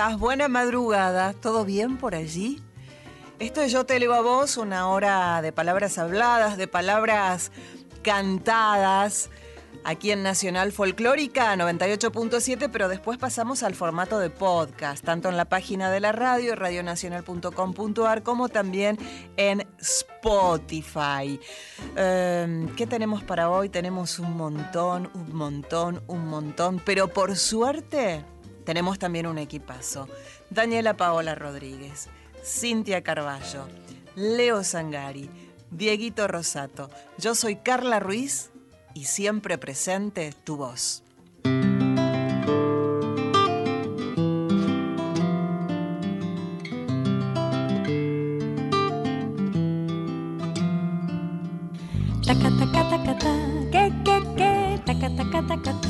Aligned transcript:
Estás? 0.00 0.18
Buena 0.18 0.48
madrugada. 0.48 1.34
¿Todo 1.34 1.66
bien 1.66 1.98
por 1.98 2.14
allí? 2.14 2.62
Esto 3.38 3.60
es 3.60 3.70
Yo 3.70 3.84
te 3.84 4.00
leo 4.00 4.14
a 4.14 4.22
vos, 4.22 4.56
una 4.56 4.88
hora 4.88 5.42
de 5.42 5.52
palabras 5.52 5.98
habladas, 5.98 6.56
de 6.56 6.66
palabras 6.66 7.52
cantadas, 8.02 9.28
aquí 9.84 10.10
en 10.10 10.22
Nacional 10.22 10.72
Folclórica 10.72 11.54
98.7, 11.54 12.70
pero 12.72 12.88
después 12.88 13.18
pasamos 13.18 13.62
al 13.62 13.74
formato 13.74 14.18
de 14.18 14.30
podcast, 14.30 15.04
tanto 15.04 15.28
en 15.28 15.36
la 15.36 15.44
página 15.44 15.90
de 15.90 16.00
la 16.00 16.12
radio, 16.12 16.56
radionacional.com.ar, 16.56 18.22
como 18.22 18.48
también 18.48 18.96
en 19.36 19.66
Spotify. 19.80 21.38
Eh, 21.96 22.66
¿Qué 22.74 22.86
tenemos 22.86 23.22
para 23.22 23.50
hoy? 23.50 23.68
Tenemos 23.68 24.18
un 24.18 24.34
montón, 24.34 25.10
un 25.12 25.36
montón, 25.36 26.02
un 26.06 26.26
montón, 26.26 26.80
pero 26.86 27.08
por 27.08 27.36
suerte 27.36 28.24
tenemos 28.70 29.00
también 29.00 29.26
un 29.26 29.36
equipazo. 29.38 30.06
Daniela 30.48 30.96
Paola 30.96 31.34
Rodríguez, 31.34 32.08
Cintia 32.44 33.02
Carballo, 33.02 33.66
Leo 34.14 34.62
Sangari, 34.62 35.28
Dieguito 35.72 36.28
Rosato. 36.28 36.88
Yo 37.18 37.34
soy 37.34 37.56
Carla 37.56 37.98
Ruiz 37.98 38.52
y 38.94 39.06
siempre 39.06 39.58
presente 39.58 40.32
tu 40.44 40.56
voz. 40.56 41.02
Taca, 52.24 52.50
taca, 55.16 55.58
taca. 55.58 55.89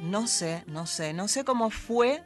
No 0.00 0.26
sé, 0.26 0.64
no 0.66 0.86
sé, 0.86 1.12
no 1.14 1.28
sé 1.28 1.44
cómo 1.44 1.70
fue 1.70 2.22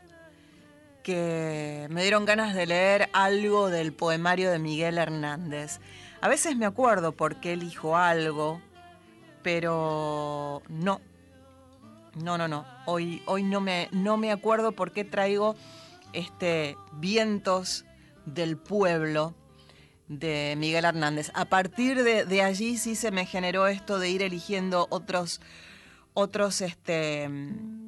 que 1.05 1.87
me 1.91 2.03
dieron 2.03 2.25
ganas 2.25 2.55
de 2.55 2.67
leer 2.67 3.09
algo 3.13 3.71
del 3.71 3.93
poemario 3.93 4.51
de 4.51 4.59
Miguel 4.59 4.99
Hernández. 4.99 5.79
A 6.21 6.29
veces 6.29 6.57
me 6.57 6.67
acuerdo 6.67 7.13
por 7.13 7.37
qué 7.37 7.53
elijo 7.53 7.97
algo, 7.97 8.61
pero 9.43 10.63
no. 10.69 11.01
No, 12.17 12.37
no, 12.37 12.49
no. 12.49 12.67
Hoy, 12.85 13.23
hoy 13.27 13.45
no, 13.45 13.61
me, 13.61 13.89
no 13.93 14.17
me 14.17 14.33
acuerdo 14.33 14.73
por 14.73 14.93
qué 14.93 15.05
traigo 15.05 15.55
este 16.13 16.77
Vientos 16.95 17.85
del 18.27 18.57
Pueblo 18.57 19.35
de 20.09 20.57
Miguel 20.59 20.85
Hernández. 20.85 21.31
A 21.35 21.45
partir 21.45 22.03
de, 22.03 22.25
de 22.25 22.43
allí 22.43 22.77
sí 22.77 22.97
se 22.97 23.13
me 23.13 23.25
generó 23.25 23.69
esto 23.69 24.01
de 24.01 24.11
ir 24.11 24.23
eligiendo 24.23 24.89
otros, 24.91 25.41
otros, 26.21 26.61
este, 26.61 27.29
mm, 27.29 27.81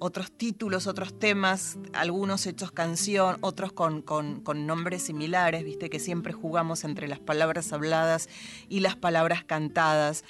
otros 0.00 0.30
títulos, 0.30 0.86
otros 0.86 1.18
temas, 1.18 1.76
algunos 1.92 2.46
hechos 2.46 2.70
canción, 2.70 3.36
otros 3.40 3.72
con, 3.72 4.00
con- 4.02 4.40
con 4.42 4.64
nombres 4.66 5.02
similares, 5.02 5.64
viste 5.64 5.90
que 5.90 5.98
siempre 5.98 6.32
jugamos 6.32 6.84
entre 6.84 7.08
las 7.08 7.18
palabras 7.18 7.72
habladas 7.72 8.28
y 8.68 8.78
las 8.80 8.94
palabras 8.94 9.42
cantadas, 9.42 10.22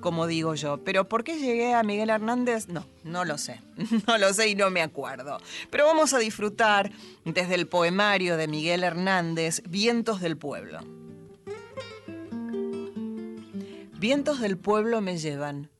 como 0.00 0.26
digo 0.26 0.54
yo. 0.54 0.84
Pero 0.84 1.08
¿por 1.08 1.24
qué 1.24 1.38
llegué 1.38 1.72
a 1.72 1.82
Miguel 1.82 2.10
Hernández? 2.10 2.68
No, 2.68 2.84
no 3.02 3.24
lo 3.24 3.38
sé. 3.38 3.62
No 4.06 4.18
lo 4.18 4.34
sé 4.34 4.48
y 4.50 4.54
no 4.54 4.68
me 4.70 4.82
acuerdo. 4.82 5.38
Pero 5.70 5.86
vamos 5.86 6.12
a 6.12 6.18
disfrutar 6.18 6.92
desde 7.24 7.54
el 7.54 7.66
poemario 7.66 8.36
de 8.36 8.46
Miguel 8.46 8.84
Hernández, 8.84 9.62
Vientos 9.66 10.20
del 10.20 10.36
Pueblo. 10.36 10.80
Vientos 13.98 14.40
del 14.40 14.58
pueblo 14.58 15.00
me 15.00 15.16
llevan, 15.16 15.70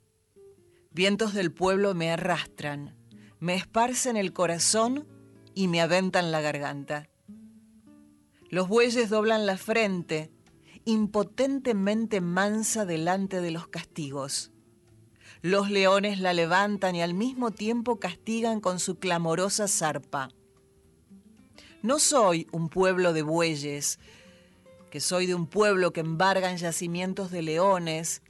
vientos 0.94 1.34
del 1.34 1.52
pueblo 1.52 1.92
me 1.92 2.12
arrastran, 2.12 2.94
me 3.40 3.56
esparcen 3.56 4.16
el 4.16 4.32
corazón 4.32 5.08
y 5.52 5.66
me 5.66 5.80
aventan 5.80 6.30
la 6.30 6.40
garganta. 6.40 7.10
Los 8.48 8.68
bueyes 8.68 9.10
doblan 9.10 9.44
la 9.44 9.56
frente, 9.56 10.30
impotentemente 10.84 12.20
mansa 12.20 12.86
delante 12.86 13.40
de 13.40 13.50
los 13.50 13.66
castigos. 13.66 14.52
Los 15.42 15.68
leones 15.68 16.20
la 16.20 16.32
levantan 16.32 16.94
y 16.94 17.02
al 17.02 17.12
mismo 17.12 17.50
tiempo 17.50 17.98
castigan 17.98 18.60
con 18.60 18.78
su 18.78 18.98
clamorosa 19.00 19.66
zarpa. 19.66 20.28
No 21.82 21.98
soy 21.98 22.46
un 22.52 22.68
pueblo 22.68 23.12
de 23.12 23.22
bueyes, 23.22 23.98
que 24.90 25.00
soy 25.00 25.26
de 25.26 25.34
un 25.34 25.48
pueblo 25.48 25.92
que 25.92 26.00
embargan 26.00 26.56
yacimientos 26.56 27.32
de 27.32 27.42
leones, 27.42 28.22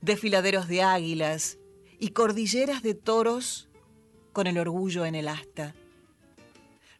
desfiladeros 0.00 0.66
de 0.66 0.82
águilas 0.82 1.59
y 2.00 2.08
cordilleras 2.08 2.82
de 2.82 2.94
toros 2.94 3.68
con 4.32 4.46
el 4.46 4.58
orgullo 4.58 5.04
en 5.04 5.14
el 5.14 5.28
asta. 5.28 5.74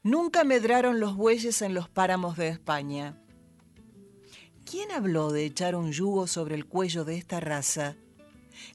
Nunca 0.03 0.44
medraron 0.44 1.00
los 1.00 1.16
bueyes 1.16 1.62
en 1.62 1.75
los 1.75 1.88
páramos 1.88 2.37
de 2.37 2.49
España. 2.49 3.16
¿Quién 4.71 4.93
habló 4.93 5.33
de 5.33 5.47
echar 5.47 5.75
un 5.75 5.91
yugo 5.91 6.27
sobre 6.27 6.55
el 6.55 6.66
cuello 6.66 7.05
de 7.05 7.17
esta 7.17 7.41
raza? 7.41 7.97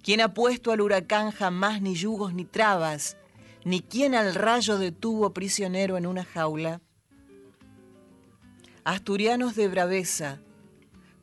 ¿Quién 0.02 0.20
ha 0.20 0.34
puesto 0.34 0.72
al 0.72 0.82
huracán 0.82 1.32
jamás 1.32 1.82
ni 1.82 1.96
yugos 1.96 2.34
ni 2.34 2.44
trabas? 2.44 3.18
¿Ni 3.64 3.82
quién 3.82 4.16
al 4.16 4.34
rayo 4.36 4.78
detuvo 4.78 5.32
prisionero 5.32 5.96
en 5.98 6.08
una 6.08 6.26
jaula? 6.26 6.82
Asturianos 8.84 9.56
de 9.56 9.68
braveza, 9.68 10.42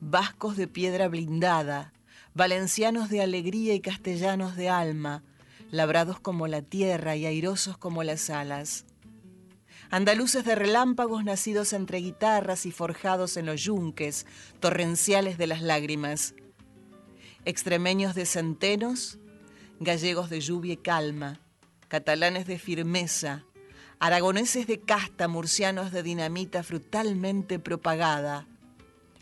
vascos 0.00 0.56
de 0.56 0.66
piedra 0.68 1.08
blindada, 1.08 1.92
valencianos 2.34 3.10
de 3.10 3.22
alegría 3.22 3.74
y 3.74 3.80
castellanos 3.80 4.56
de 4.56 4.68
alma, 4.68 5.22
labrados 5.70 6.18
como 6.18 6.46
la 6.48 6.62
tierra 6.62 7.16
y 7.16 7.26
airosos 7.26 7.76
como 7.76 8.02
las 8.02 8.30
alas. 8.30 8.86
Andaluces 9.90 10.44
de 10.44 10.54
relámpagos 10.54 11.22
nacidos 11.24 11.74
entre 11.74 11.98
guitarras 11.98 12.64
y 12.64 12.72
forjados 12.72 13.36
en 13.36 13.44
los 13.44 13.60
yunques, 13.62 14.24
torrenciales 14.58 15.36
de 15.36 15.46
las 15.46 15.60
lágrimas. 15.60 16.34
Extremeños 17.44 18.14
de 18.14 18.24
centenos, 18.24 19.18
gallegos 19.80 20.30
de 20.30 20.40
lluvia 20.40 20.74
y 20.74 20.76
calma, 20.78 21.40
catalanes 21.88 22.46
de 22.46 22.58
firmeza, 22.58 23.44
aragoneses 23.98 24.66
de 24.66 24.80
casta, 24.80 25.28
murcianos 25.28 25.92
de 25.92 26.02
dinamita 26.02 26.62
frutalmente 26.62 27.58
propagada, 27.58 28.46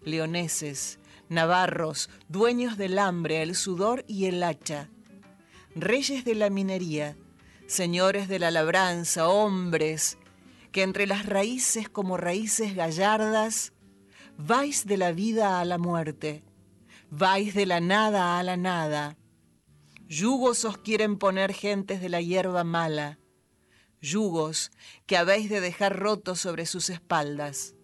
leoneses, 0.05 1.00
navarros, 1.31 2.11
dueños 2.29 2.77
del 2.77 2.99
hambre, 2.99 3.41
el 3.41 3.55
sudor 3.55 4.05
y 4.07 4.27
el 4.27 4.43
hacha, 4.43 4.91
reyes 5.75 6.25
de 6.25 6.35
la 6.35 6.51
minería, 6.51 7.17
señores 7.67 8.29
de 8.29 8.41
la 8.41 8.51
labranza, 8.51 9.29
hombres, 9.29 10.19
que 10.73 10.83
entre 10.83 11.07
las 11.07 11.25
raíces 11.25 11.89
como 11.89 12.17
raíces 12.17 12.75
gallardas, 12.75 13.73
vais 14.37 14.87
de 14.87 14.97
la 14.97 15.13
vida 15.13 15.61
a 15.61 15.65
la 15.65 15.79
muerte, 15.79 16.43
vais 17.11 17.55
de 17.55 17.65
la 17.65 17.81
nada 17.81 18.39
a 18.39 18.43
la 18.43 18.57
nada. 18.57 19.17
Yugos 20.09 20.65
os 20.65 20.79
quieren 20.79 21.17
poner 21.17 21.53
gentes 21.53 22.01
de 22.01 22.09
la 22.09 22.21
hierba 22.21 22.65
mala, 22.65 23.21
yugos 24.01 24.73
que 25.07 25.17
habéis 25.17 25.49
de 25.49 25.61
dejar 25.61 25.97
rotos 25.97 26.41
sobre 26.41 26.67
sus 26.67 26.91
espaldas. 26.91 27.75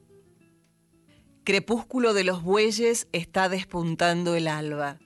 Crepúsculo 1.46 2.12
de 2.12 2.25
los 2.25 2.43
bueyes 2.43 3.06
está 3.12 3.48
despuntando 3.48 4.34
el 4.34 4.48
alba. 4.48 4.98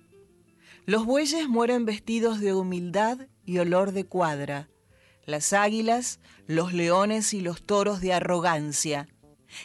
Los 0.87 1.05
bueyes 1.05 1.47
mueren 1.51 1.85
vestidos 1.85 2.41
de 2.41 2.55
humildad 2.55 3.29
y 3.45 3.59
olor 3.59 3.93
de 3.93 4.07
cuadra. 4.07 4.71
Las 5.27 5.53
águilas, 5.53 6.19
los 6.47 6.73
leones 6.73 7.35
y 7.35 7.43
los 7.43 7.63
toros 7.63 8.01
de 8.01 8.15
arrogancia. 8.15 9.07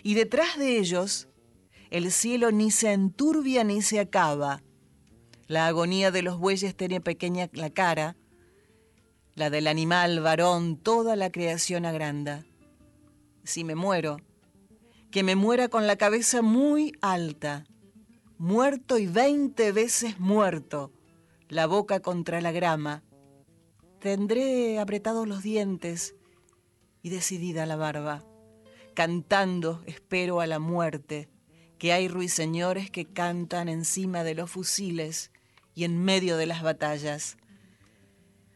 Y 0.03 0.15
detrás 0.15 0.59
de 0.59 0.77
ellos, 0.77 1.29
el 1.91 2.11
cielo 2.11 2.51
ni 2.51 2.71
se 2.71 2.91
enturbia 2.91 3.63
ni 3.63 3.81
se 3.81 4.01
acaba. 4.01 4.61
La 5.47 5.67
agonía 5.67 6.11
de 6.11 6.23
los 6.23 6.37
bueyes 6.37 6.75
tiene 6.75 6.99
pequeña 6.99 7.49
la 7.53 7.69
cara, 7.69 8.17
la 9.33 9.49
del 9.49 9.67
animal 9.67 10.19
varón, 10.19 10.75
toda 10.75 11.15
la 11.15 11.31
creación 11.31 11.85
agranda. 11.85 12.43
Si 13.45 13.63
me 13.63 13.75
muero, 13.75 14.17
que 15.15 15.23
me 15.23 15.37
muera 15.37 15.69
con 15.69 15.87
la 15.87 15.95
cabeza 15.95 16.41
muy 16.41 16.91
alta, 16.99 17.63
muerto 18.37 18.97
y 18.97 19.07
veinte 19.07 19.71
veces 19.71 20.19
muerto, 20.19 20.91
la 21.47 21.67
boca 21.67 22.01
contra 22.01 22.41
la 22.41 22.51
grama. 22.51 23.01
Tendré 24.01 24.77
apretados 24.77 25.25
los 25.25 25.41
dientes 25.41 26.15
y 27.01 27.11
decidida 27.11 27.65
la 27.65 27.77
barba. 27.77 28.25
Cantando 28.93 29.81
espero 29.85 30.41
a 30.41 30.47
la 30.47 30.59
muerte, 30.59 31.29
que 31.77 31.93
hay 31.93 32.09
ruiseñores 32.09 32.91
que 32.91 33.05
cantan 33.05 33.69
encima 33.69 34.25
de 34.25 34.35
los 34.35 34.51
fusiles 34.51 35.31
y 35.75 35.85
en 35.85 36.03
medio 36.03 36.35
de 36.35 36.47
las 36.47 36.61
batallas. 36.61 37.37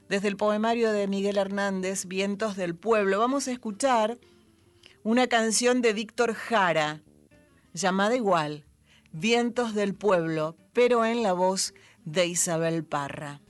Desde 0.10 0.28
el 0.28 0.36
poemario 0.36 0.92
de 0.92 1.08
Miguel 1.08 1.38
Hernández, 1.38 2.04
Vientos 2.04 2.58
del 2.58 2.76
Pueblo, 2.76 3.18
vamos 3.18 3.48
a 3.48 3.54
escuchar 3.54 4.20
una 5.04 5.28
canción 5.28 5.82
de 5.82 5.94
Víctor 5.94 6.34
Jara, 6.34 7.02
llamada 7.74 8.16
igual, 8.16 8.66
Vientos 9.12 9.74
del 9.74 9.96
Pueblo, 9.96 10.56
pero 10.74 11.04
en 11.06 11.24
la 11.24 11.34
voz 11.34 11.74
de 12.06 12.28
Isabel 12.28 12.84
Parra. 12.84 13.42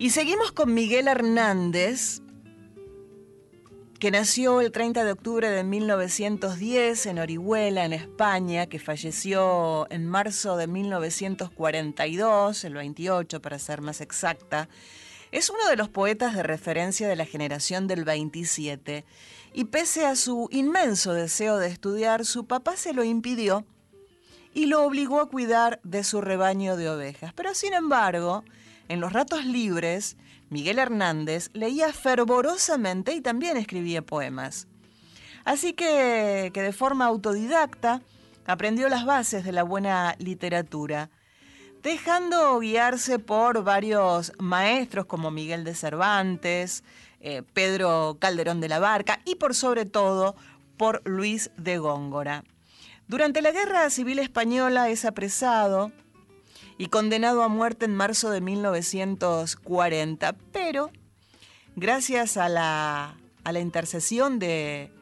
Y 0.00 0.10
seguimos 0.10 0.52
con 0.52 0.74
Miguel 0.74 1.08
Hernández, 1.08 2.22
que 3.98 4.12
nació 4.12 4.60
el 4.60 4.70
30 4.70 5.02
de 5.02 5.10
octubre 5.10 5.50
de 5.50 5.64
1910 5.64 7.06
en 7.06 7.18
Orihuela, 7.18 7.84
en 7.84 7.92
España, 7.92 8.66
que 8.66 8.78
falleció 8.78 9.90
en 9.90 10.06
marzo 10.06 10.56
de 10.56 10.68
1942, 10.68 12.62
el 12.62 12.74
28 12.74 13.42
para 13.42 13.58
ser 13.58 13.80
más 13.80 14.00
exacta. 14.00 14.68
Es 15.32 15.50
uno 15.50 15.68
de 15.68 15.74
los 15.74 15.88
poetas 15.88 16.36
de 16.36 16.44
referencia 16.44 17.08
de 17.08 17.16
la 17.16 17.24
generación 17.24 17.88
del 17.88 18.04
27 18.04 19.04
y 19.52 19.64
pese 19.64 20.06
a 20.06 20.14
su 20.14 20.48
inmenso 20.52 21.12
deseo 21.12 21.58
de 21.58 21.66
estudiar, 21.66 22.24
su 22.24 22.46
papá 22.46 22.76
se 22.76 22.92
lo 22.92 23.02
impidió 23.02 23.66
y 24.54 24.66
lo 24.66 24.84
obligó 24.84 25.20
a 25.20 25.28
cuidar 25.28 25.80
de 25.82 26.04
su 26.04 26.20
rebaño 26.20 26.76
de 26.76 26.88
ovejas. 26.88 27.32
Pero 27.34 27.52
sin 27.52 27.74
embargo, 27.74 28.44
en 28.88 29.00
los 29.00 29.12
ratos 29.12 29.44
libres, 29.44 30.16
Miguel 30.50 30.78
Hernández 30.78 31.50
leía 31.52 31.92
fervorosamente 31.92 33.12
y 33.12 33.20
también 33.20 33.56
escribía 33.56 34.02
poemas. 34.02 34.66
Así 35.44 35.72
que, 35.72 36.50
de 36.52 36.72
forma 36.72 37.06
autodidacta 37.06 38.02
aprendió 38.46 38.88
las 38.88 39.04
bases 39.04 39.44
de 39.44 39.52
la 39.52 39.62
buena 39.62 40.14
literatura, 40.18 41.10
dejando 41.82 42.58
guiarse 42.58 43.18
por 43.18 43.62
varios 43.62 44.32
maestros 44.38 45.06
como 45.06 45.30
Miguel 45.30 45.64
de 45.64 45.74
Cervantes, 45.74 46.82
eh, 47.20 47.42
Pedro 47.52 48.16
Calderón 48.18 48.60
de 48.60 48.68
la 48.68 48.78
Barca 48.78 49.20
y 49.24 49.34
por 49.34 49.54
sobre 49.54 49.84
todo 49.84 50.34
por 50.76 51.02
Luis 51.06 51.50
de 51.56 51.78
Góngora. 51.78 52.44
Durante 53.06 53.42
la 53.42 53.50
Guerra 53.52 53.88
Civil 53.90 54.18
Española 54.18 54.90
es 54.90 55.04
apresado 55.04 55.92
y 56.78 56.86
condenado 56.86 57.42
a 57.42 57.48
muerte 57.48 57.84
en 57.84 57.96
marzo 57.96 58.30
de 58.30 58.40
1940, 58.40 60.36
pero 60.52 60.90
gracias 61.76 62.36
a 62.36 62.48
la, 62.48 63.16
intercesión 63.60 64.38
de, 64.38 64.92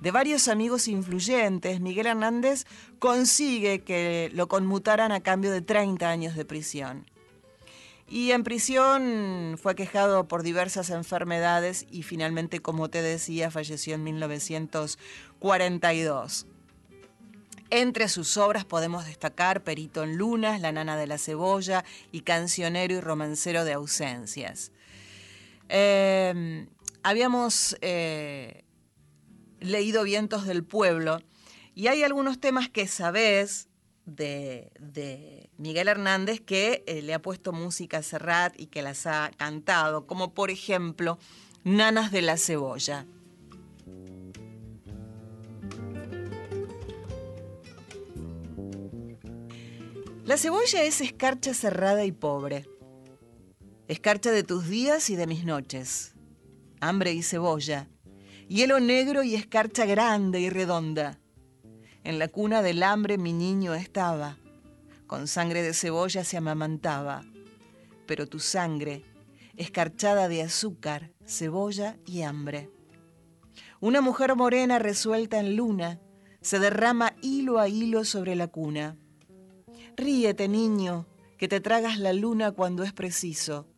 de 0.00 0.10
varios 0.10 0.48
amigos 0.48 0.88
influyentes, 0.88 1.80
Miguel 1.80 2.06
Hernández 2.06 2.66
consigue 2.98 3.80
que 3.80 4.30
lo 4.34 4.46
conmutaran 4.46 5.10
a 5.10 5.20
cambio 5.20 5.50
de 5.50 5.62
30 5.62 6.08
años 6.08 6.36
de 6.36 6.44
prisión. 6.44 7.06
Y 8.08 8.32
en 8.32 8.44
prisión 8.44 9.58
fue 9.60 9.74
quejado 9.74 10.28
por 10.28 10.42
diversas 10.42 10.90
enfermedades 10.90 11.86
y 11.90 12.02
finalmente, 12.02 12.60
como 12.60 12.90
te 12.90 13.00
decía, 13.00 13.50
falleció 13.50 13.94
en 13.94 14.04
1942. 14.04 16.46
Entre 17.74 18.10
sus 18.10 18.36
obras 18.36 18.66
podemos 18.66 19.06
destacar 19.06 19.64
Perito 19.64 20.02
en 20.02 20.18
Lunas, 20.18 20.60
La 20.60 20.72
Nana 20.72 20.94
de 20.98 21.06
la 21.06 21.16
Cebolla 21.16 21.86
y 22.10 22.20
Cancionero 22.20 22.92
y 22.92 23.00
Romancero 23.00 23.64
de 23.64 23.72
Ausencias. 23.72 24.72
Eh, 25.70 26.66
habíamos 27.02 27.78
eh, 27.80 28.66
leído 29.60 30.04
Vientos 30.04 30.44
del 30.44 30.64
Pueblo 30.64 31.22
y 31.74 31.86
hay 31.86 32.02
algunos 32.02 32.38
temas 32.38 32.68
que 32.68 32.86
sabes 32.86 33.68
de, 34.04 35.48
Miguel 35.56 35.88
Hernández 35.88 36.42
que 36.42 36.84
eh, 36.86 37.00
le 37.00 37.14
ha 37.14 37.22
puesto 37.22 37.54
música 37.54 37.96
a 37.96 38.02
Serrat 38.02 38.52
y 38.60 38.66
que 38.66 38.82
las 38.82 39.06
ha 39.06 39.30
cantado, 39.38 40.06
como 40.06 40.34
por 40.34 40.50
ejemplo 40.50 41.18
Nanas 41.64 42.12
de 42.12 42.20
la 42.20 42.36
Cebolla. 42.36 43.06
La 50.24 50.36
cebolla 50.36 50.84
es 50.84 51.00
escarcha 51.00 51.52
cerrada 51.52 52.04
y 52.04 52.12
pobre. 52.12 52.64
Escarcha 53.88 54.30
de 54.30 54.44
tus 54.44 54.68
días 54.68 55.10
y 55.10 55.16
de 55.16 55.26
mis 55.26 55.44
noches. 55.44 56.14
Hambre 56.80 57.12
y 57.12 57.24
cebolla. 57.24 57.88
Hielo 58.46 58.78
negro 58.78 59.24
y 59.24 59.34
escarcha 59.34 59.84
grande 59.84 60.38
y 60.38 60.48
redonda. 60.48 61.18
En 62.04 62.20
la 62.20 62.28
cuna 62.28 62.62
del 62.62 62.84
hambre 62.84 63.18
mi 63.18 63.32
niño 63.32 63.74
estaba. 63.74 64.38
Con 65.08 65.26
sangre 65.26 65.60
de 65.60 65.74
cebolla 65.74 66.22
se 66.22 66.36
amamantaba. 66.36 67.24
Pero 68.06 68.28
tu 68.28 68.38
sangre, 68.38 69.02
escarchada 69.56 70.28
de 70.28 70.42
azúcar, 70.42 71.10
cebolla 71.26 71.96
y 72.06 72.22
hambre. 72.22 72.70
Una 73.80 74.00
mujer 74.00 74.36
morena 74.36 74.78
resuelta 74.78 75.40
en 75.40 75.56
luna 75.56 75.98
se 76.42 76.60
derrama 76.60 77.16
hilo 77.22 77.58
a 77.58 77.68
hilo 77.68 78.04
sobre 78.04 78.36
la 78.36 78.46
cuna. 78.46 78.96
Ríete, 79.96 80.48
niño, 80.48 81.06
que 81.36 81.48
te 81.48 81.60
tragas 81.60 81.98
la 81.98 82.12
luna 82.12 82.52
cuando 82.52 82.82
es 82.82 82.92
preciso. 82.92 83.68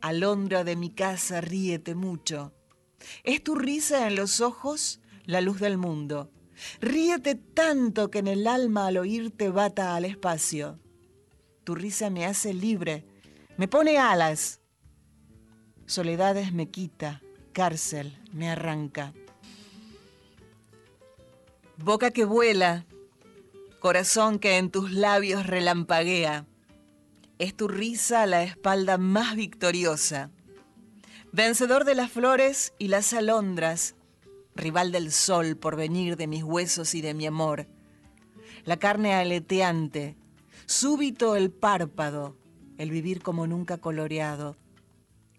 Alondra 0.00 0.64
de 0.64 0.76
mi 0.76 0.90
casa, 0.90 1.40
ríete 1.40 1.94
mucho. 1.94 2.52
Es 3.24 3.42
tu 3.42 3.54
risa 3.54 4.06
en 4.08 4.16
los 4.16 4.40
ojos 4.40 5.00
la 5.24 5.40
luz 5.40 5.60
del 5.60 5.78
mundo. 5.78 6.30
Ríete 6.80 7.34
tanto 7.34 8.10
que 8.10 8.18
en 8.18 8.28
el 8.28 8.46
alma 8.46 8.86
al 8.86 8.98
oírte 8.98 9.50
bata 9.50 9.94
al 9.94 10.04
espacio. 10.04 10.78
Tu 11.64 11.74
risa 11.74 12.10
me 12.10 12.26
hace 12.26 12.52
libre, 12.52 13.06
me 13.56 13.68
pone 13.68 13.98
alas. 13.98 14.60
Soledades 15.86 16.52
me 16.52 16.70
quita, 16.70 17.22
cárcel 17.52 18.18
me 18.32 18.50
arranca. 18.50 19.12
Boca 21.76 22.10
que 22.10 22.24
vuela, 22.24 22.84
corazón 23.80 24.38
que 24.38 24.58
en 24.58 24.70
tus 24.70 24.92
labios 24.92 25.46
relampaguea, 25.46 26.46
es 27.38 27.56
tu 27.56 27.66
risa 27.66 28.26
la 28.26 28.44
espalda 28.44 28.98
más 28.98 29.34
victoriosa. 29.34 30.30
Vencedor 31.32 31.84
de 31.84 31.94
las 31.94 32.12
flores 32.12 32.74
y 32.78 32.88
las 32.88 33.12
alondras, 33.14 33.96
rival 34.54 34.92
del 34.92 35.10
sol 35.10 35.56
por 35.56 35.74
venir 35.76 36.16
de 36.16 36.26
mis 36.26 36.44
huesos 36.44 36.94
y 36.94 37.00
de 37.00 37.14
mi 37.14 37.26
amor. 37.26 37.66
La 38.64 38.76
carne 38.76 39.14
aleteante, 39.14 40.16
súbito 40.66 41.34
el 41.34 41.50
párpado, 41.50 42.36
el 42.76 42.90
vivir 42.90 43.22
como 43.22 43.46
nunca 43.46 43.78
coloreado. 43.78 44.56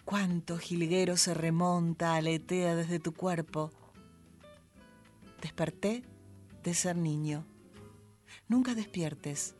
Cuánto 0.03 0.57
jilguero 0.57 1.15
se 1.15 1.35
remonta, 1.35 2.15
aletea 2.15 2.75
desde 2.75 2.99
tu 2.99 3.13
cuerpo. 3.13 3.71
Desperté 5.41 6.03
de 6.63 6.73
ser 6.73 6.95
niño 6.95 7.45
nunca 8.51 8.75
despiertes. 8.75 9.55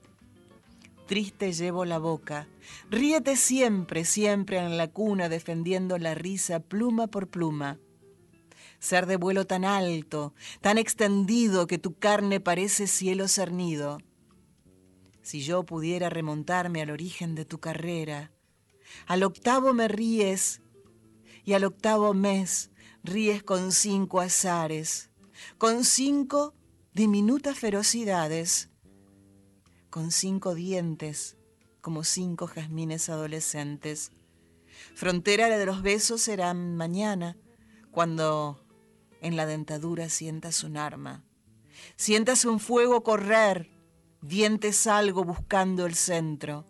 Triste 1.07 1.53
llevo 1.53 1.85
la 1.85 1.97
boca, 1.97 2.49
ríete 2.89 3.37
siempre, 3.37 4.03
siempre 4.03 4.57
en 4.57 4.77
la 4.77 4.89
cuna 4.89 5.29
defendiendo 5.29 5.97
la 5.97 6.13
risa 6.13 6.59
pluma 6.59 7.07
por 7.07 7.29
pluma. 7.29 7.79
Ser 8.79 9.05
de 9.05 9.15
vuelo 9.15 9.47
tan 9.47 9.63
alto, 9.63 10.33
tan 10.59 10.77
extendido 10.77 11.67
que 11.67 11.77
tu 11.77 11.97
carne 11.97 12.41
parece 12.41 12.85
cielo 12.85 13.29
cernido. 13.29 13.99
Si 15.21 15.39
yo 15.41 15.63
pudiera 15.63 16.09
remontarme 16.09 16.81
al 16.81 16.89
origen 16.89 17.33
de 17.33 17.45
tu 17.45 17.59
carrera, 17.59 18.31
al 19.07 19.23
octavo 19.23 19.73
me 19.73 19.87
ríes 19.87 20.61
y 21.45 21.53
al 21.53 21.63
octavo 21.63 22.13
mes 22.13 22.71
ríes 23.03 23.41
con 23.41 23.71
cinco 23.71 24.19
azares, 24.19 25.11
con 25.57 25.85
cinco 25.85 26.53
diminutas 26.93 27.57
ferocidades 27.57 28.70
con 29.91 30.11
cinco 30.11 30.55
dientes, 30.55 31.35
como 31.81 32.05
cinco 32.05 32.47
jazmines 32.47 33.09
adolescentes. 33.09 34.13
Frontera 34.95 35.49
de 35.49 35.65
los 35.65 35.81
besos 35.81 36.21
será 36.21 36.53
mañana, 36.53 37.37
cuando 37.91 38.65
en 39.19 39.35
la 39.35 39.45
dentadura 39.45 40.07
sientas 40.07 40.63
un 40.63 40.77
arma. 40.77 41.25
Sientas 41.97 42.45
un 42.45 42.61
fuego 42.61 43.03
correr, 43.03 43.69
dientes 44.21 44.87
algo 44.87 45.25
buscando 45.25 45.85
el 45.85 45.95
centro. 45.95 46.65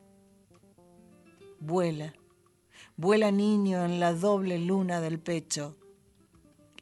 Vuela, 1.60 2.16
vuela 2.98 3.30
niño 3.30 3.86
en 3.86 4.00
la 4.00 4.13
doble 4.13 4.58
luna 4.58 5.00
del 5.00 5.20
pecho. 5.20 5.78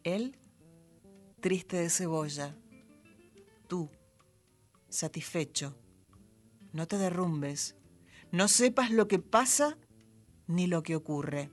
Él, 0.05 0.37
triste 1.41 1.75
de 1.75 1.89
cebolla. 1.89 2.55
Tú, 3.67 3.89
satisfecho 4.87 5.75
no 6.79 6.87
te 6.87 6.97
derrumbes, 6.97 7.75
no 8.31 8.47
sepas 8.47 8.89
lo 8.89 9.09
que 9.09 9.19
pasa 9.19 9.77
ni 10.47 10.65
lo 10.65 10.81
que 10.81 10.95
ocurre. 10.95 11.49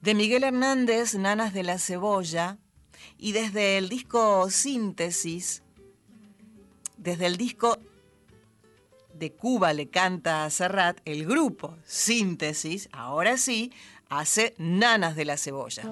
De 0.00 0.16
Miguel 0.16 0.42
Hernández, 0.42 1.14
Nanas 1.14 1.54
de 1.54 1.62
la 1.62 1.78
Cebolla, 1.78 2.58
y 3.18 3.30
desde 3.30 3.78
el 3.78 3.88
disco 3.88 4.50
Síntesis, 4.50 5.62
desde 6.96 7.26
el 7.26 7.36
disco 7.36 7.78
de 9.14 9.32
Cuba 9.32 9.72
le 9.72 9.88
canta 9.88 10.44
a 10.44 10.50
Serrat, 10.50 10.98
el 11.04 11.24
grupo 11.24 11.76
Síntesis, 11.84 12.88
ahora 12.90 13.36
sí, 13.36 13.72
hace 14.08 14.56
Nanas 14.58 15.14
de 15.14 15.24
la 15.26 15.36
Cebolla. 15.36 15.84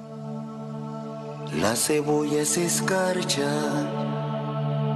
La 1.60 1.76
cebolla 1.76 2.44
se 2.44 2.64
escarcha 2.66 4.19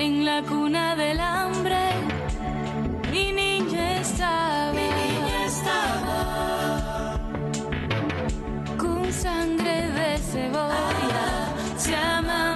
en 0.00 0.24
la 0.24 0.42
cuna 0.42 0.94
del 0.94 1.18
hambre. 1.18 1.82
Mi 3.10 3.32
niña 3.32 4.00
estaba, 4.00 4.72
mi 4.72 4.88
niña 5.00 5.38
estaba 5.52 6.20
con 8.76 9.12
sangre 9.12 9.76
de 9.98 10.18
cebolla. 10.18 11.26
Se 11.76 11.96
ama 11.96 12.47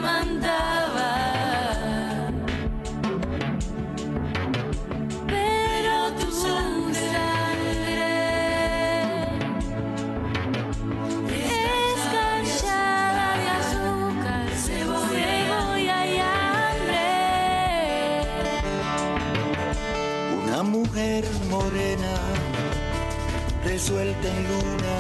luna. 24.30 24.96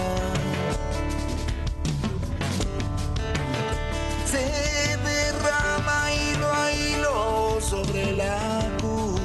Se 4.26 4.96
derrama 5.04 6.12
hilo 6.12 6.52
a 6.52 6.72
hilo 6.72 7.58
sobre 7.60 8.12
la 8.12 8.68
cuna. 8.80 9.20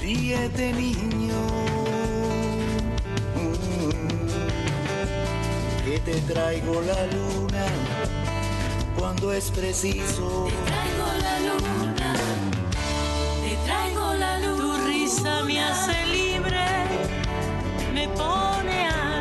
Ríete 0.00 0.72
niño, 0.72 1.42
que 5.84 5.98
te 6.00 6.20
traigo 6.32 6.80
la 6.82 7.06
luna 7.06 7.66
cuando 8.98 9.32
es 9.32 9.50
preciso. 9.50 10.48
Te 10.48 10.70
traigo 10.70 11.06
la 11.22 11.40
luna, 11.40 12.14
te 13.44 13.56
traigo 13.66 14.14
la 14.14 14.38
luna 14.40 14.53
me 15.24 15.58
hace 15.58 16.04
libre, 16.06 16.66
me 17.94 18.08
pone 18.08 18.88
a 18.88 19.13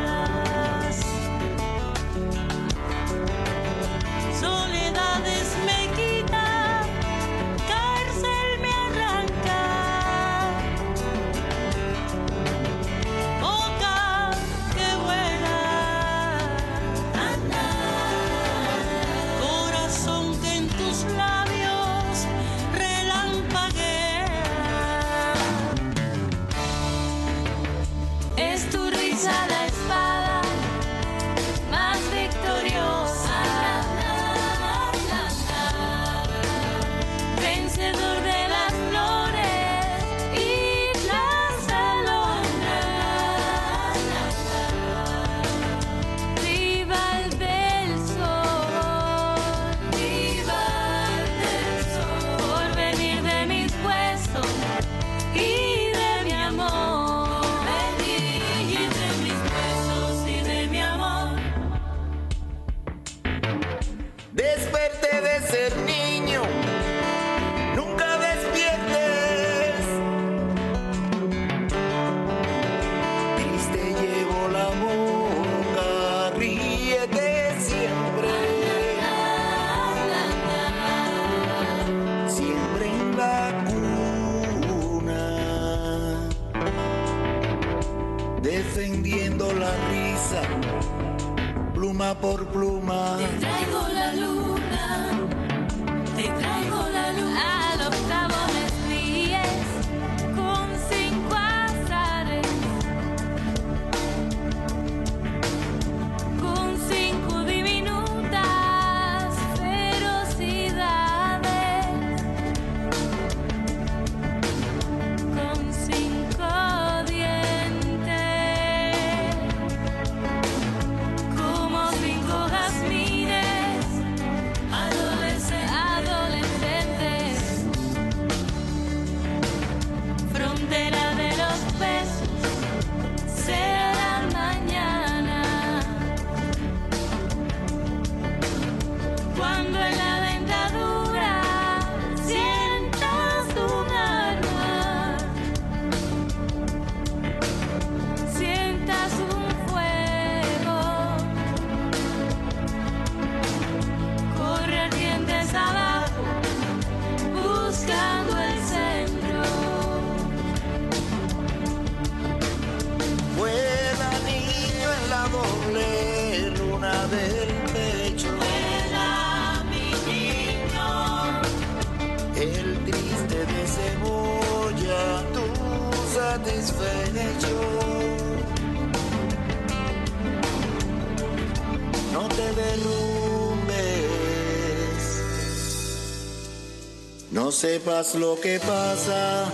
sepas 187.64 188.14
lo 188.16 188.36
que 188.42 188.60
pasa, 188.60 189.46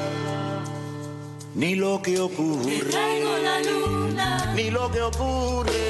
ni 1.54 1.76
lo 1.76 2.02
que 2.02 2.20
ocurre. 2.20 2.80
Te 2.80 3.44
la 3.44 3.62
luna, 3.62 4.54
ni 4.56 4.72
lo 4.72 4.90
que 4.92 5.00
ocurre. 5.00 5.89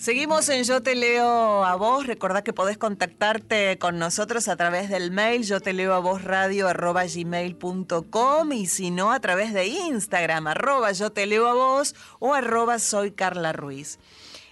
Seguimos 0.00 0.48
en 0.48 0.64
Yo 0.64 0.82
Te 0.82 0.94
Leo 0.94 1.62
a 1.62 1.76
Vos. 1.76 2.06
Recordá 2.06 2.42
que 2.42 2.54
podés 2.54 2.78
contactarte 2.78 3.76
con 3.76 3.98
nosotros 3.98 4.48
a 4.48 4.56
través 4.56 4.88
del 4.88 5.10
mail 5.10 5.44
yo 5.44 5.60
te 5.60 5.74
leo 5.74 5.92
a 5.92 5.98
vos 5.98 6.24
radio 6.24 6.68
arroba 6.68 7.04
gmail.com 7.04 8.52
y 8.52 8.64
si 8.64 8.90
no 8.90 9.12
a 9.12 9.20
través 9.20 9.52
de 9.52 9.66
Instagram 9.66 10.46
arroba 10.46 10.92
yo 10.92 11.12
te 11.12 11.26
leo 11.26 11.46
a 11.48 11.52
vos 11.52 11.94
o 12.18 12.32
arroba 12.32 12.78
soy 12.78 13.10
Carla 13.10 13.52
Ruiz. 13.52 13.98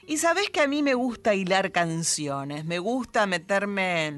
Y 0.07 0.19
sabés 0.19 0.51
que 0.51 0.61
a 0.61 0.69
mí 0.69 0.83
me 0.83 0.93
gusta 0.93 1.35
hilar 1.35 1.73
canciones, 1.73 2.67
me 2.67 2.79
gusta 2.79 3.25
meterme 3.27 4.09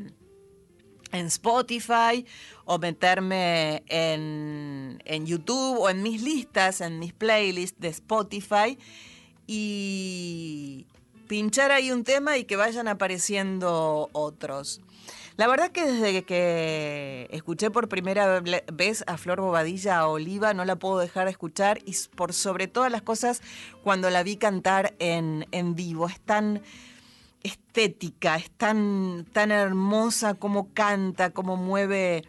en 1.12 1.27
Spotify 1.27 2.27
o 2.64 2.79
meterme 2.81 3.85
en, 3.87 5.01
en 5.05 5.27
YouTube 5.27 5.79
o 5.79 5.88
en 5.90 6.03
mis 6.03 6.23
listas, 6.23 6.81
en 6.81 6.99
mis 6.99 7.12
playlists 7.12 7.79
de 7.79 7.87
Spotify 7.87 8.77
y 9.47 10.87
pinchar 11.31 11.71
ahí 11.71 11.93
un 11.93 12.03
tema 12.03 12.38
y 12.38 12.45
que 12.45 12.57
vayan 12.57 12.88
apareciendo 12.88 14.11
otros. 14.11 14.81
La 15.37 15.47
verdad 15.47 15.71
que 15.71 15.85
desde 15.85 16.25
que 16.25 17.29
escuché 17.31 17.71
por 17.71 17.88
primera 17.88 18.43
vez 18.73 19.05
a 19.07 19.16
Flor 19.16 19.40
Bobadilla, 19.40 20.01
a 20.01 20.09
Oliva, 20.09 20.55
no 20.55 20.64
la 20.64 20.75
puedo 20.75 20.99
dejar 20.99 21.27
de 21.27 21.31
escuchar 21.31 21.79
y 21.87 21.95
por 22.16 22.33
sobre 22.33 22.66
todas 22.66 22.90
las 22.90 23.03
cosas 23.03 23.43
cuando 23.85 24.11
la 24.11 24.25
vi 24.25 24.38
cantar 24.38 24.95
en, 24.99 25.47
en 25.53 25.77
vivo. 25.77 26.09
Es 26.09 26.19
tan 26.19 26.62
estética, 27.45 28.35
es 28.35 28.51
tan, 28.51 29.25
tan 29.33 29.53
hermosa 29.53 30.35
como 30.35 30.75
canta, 30.75 31.31
como 31.31 31.57
mueve 31.57 32.25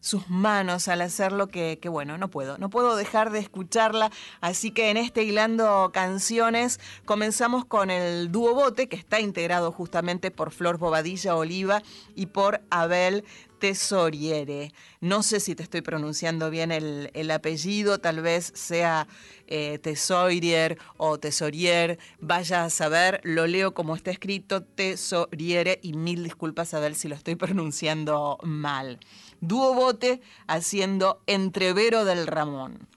sus 0.00 0.28
manos 0.28 0.88
al 0.88 1.02
hacerlo 1.02 1.48
que, 1.48 1.78
que, 1.80 1.88
bueno, 1.88 2.18
no 2.18 2.28
puedo, 2.28 2.58
no 2.58 2.70
puedo 2.70 2.96
dejar 2.96 3.30
de 3.30 3.38
escucharla. 3.38 4.10
Así 4.40 4.70
que 4.70 4.90
en 4.90 4.96
este 4.96 5.22
Hilando 5.22 5.90
Canciones 5.92 6.80
comenzamos 7.04 7.64
con 7.64 7.90
el 7.90 8.32
dúo 8.32 8.54
bote 8.54 8.88
que 8.88 8.96
está 8.96 9.20
integrado 9.20 9.72
justamente 9.72 10.30
por 10.30 10.50
Flor 10.50 10.78
Bobadilla 10.78 11.36
Oliva 11.36 11.82
y 12.14 12.26
por 12.26 12.60
Abel 12.70 13.24
Tesoriere. 13.60 14.72
No 15.00 15.22
sé 15.22 15.38
si 15.38 15.54
te 15.54 15.62
estoy 15.62 15.82
pronunciando 15.82 16.50
bien 16.50 16.72
el, 16.72 17.10
el 17.14 17.30
apellido, 17.30 17.98
tal 17.98 18.22
vez 18.22 18.50
sea 18.54 19.06
eh, 19.46 19.78
Tesorier 19.78 20.78
o 20.96 21.18
Tesorier, 21.18 21.98
vaya 22.20 22.64
a 22.64 22.70
saber, 22.70 23.20
lo 23.22 23.46
leo 23.46 23.74
como 23.74 23.94
está 23.94 24.10
escrito, 24.10 24.62
Tesoriere, 24.62 25.78
y 25.82 25.92
mil 25.92 26.24
disculpas 26.24 26.74
a 26.74 26.80
ver 26.80 26.94
si 26.94 27.06
lo 27.06 27.14
estoy 27.14 27.36
pronunciando 27.36 28.38
mal. 28.42 28.98
Dúo 29.40 29.74
Bote 29.74 30.20
haciendo 30.46 31.22
Entrevero 31.26 32.04
del 32.04 32.26
Ramón. 32.26 32.89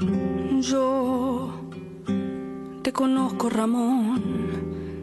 Yo 0.00 1.50
te 2.82 2.90
conozco, 2.90 3.50
Ramón, 3.50 4.22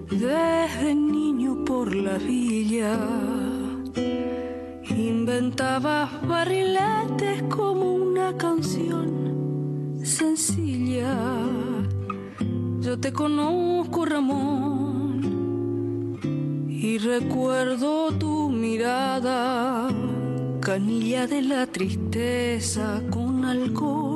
desde 0.09 0.95
niño 0.95 1.63
por 1.63 1.95
la 1.95 2.17
villa. 2.17 2.97
Inventabas 4.89 6.09
barriletes 6.27 7.43
como 7.43 7.93
una 7.93 8.35
canción 8.37 9.99
sencilla. 10.03 11.15
Yo 12.79 12.99
te 12.99 13.13
conozco, 13.13 14.03
Ramón, 14.05 15.21
y 16.69 16.97
recuerdo 16.97 18.11
tu 18.13 18.49
mirada, 18.49 19.89
canilla 20.59 21.27
de 21.27 21.43
la 21.43 21.67
tristeza 21.67 23.03
con 23.11 23.45
alcohol 23.45 24.06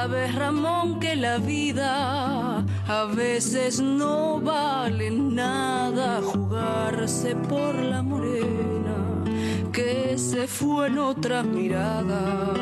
Ya 0.00 0.06
ves, 0.06 0.34
Ramón, 0.34 0.98
que 0.98 1.14
la 1.14 1.36
vida 1.36 2.64
a 2.88 3.04
veces 3.04 3.80
no 3.82 4.40
vale 4.40 5.10
nada 5.10 6.22
jugarse 6.22 7.36
por 7.36 7.74
la 7.74 8.00
morena 8.00 8.96
que 9.70 10.16
se 10.16 10.46
fue 10.46 10.86
en 10.86 10.98
otra 11.00 11.42
mirada. 11.42 12.54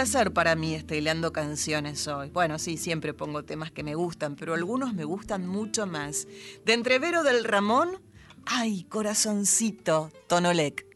Placer 0.00 0.32
para 0.32 0.54
mí 0.54 0.74
estar 0.74 0.96
hilando 0.96 1.30
canciones 1.30 2.08
hoy. 2.08 2.30
Bueno, 2.30 2.58
sí, 2.58 2.78
siempre 2.78 3.12
pongo 3.12 3.44
temas 3.44 3.70
que 3.70 3.82
me 3.82 3.94
gustan, 3.94 4.34
pero 4.34 4.54
algunos 4.54 4.94
me 4.94 5.04
gustan 5.04 5.46
mucho 5.46 5.86
más. 5.86 6.26
De 6.64 6.72
Entrevero 6.72 7.22
del 7.22 7.44
Ramón 7.44 8.00
Ay, 8.46 8.84
corazoncito, 8.84 10.10
Tonolec. 10.26 10.89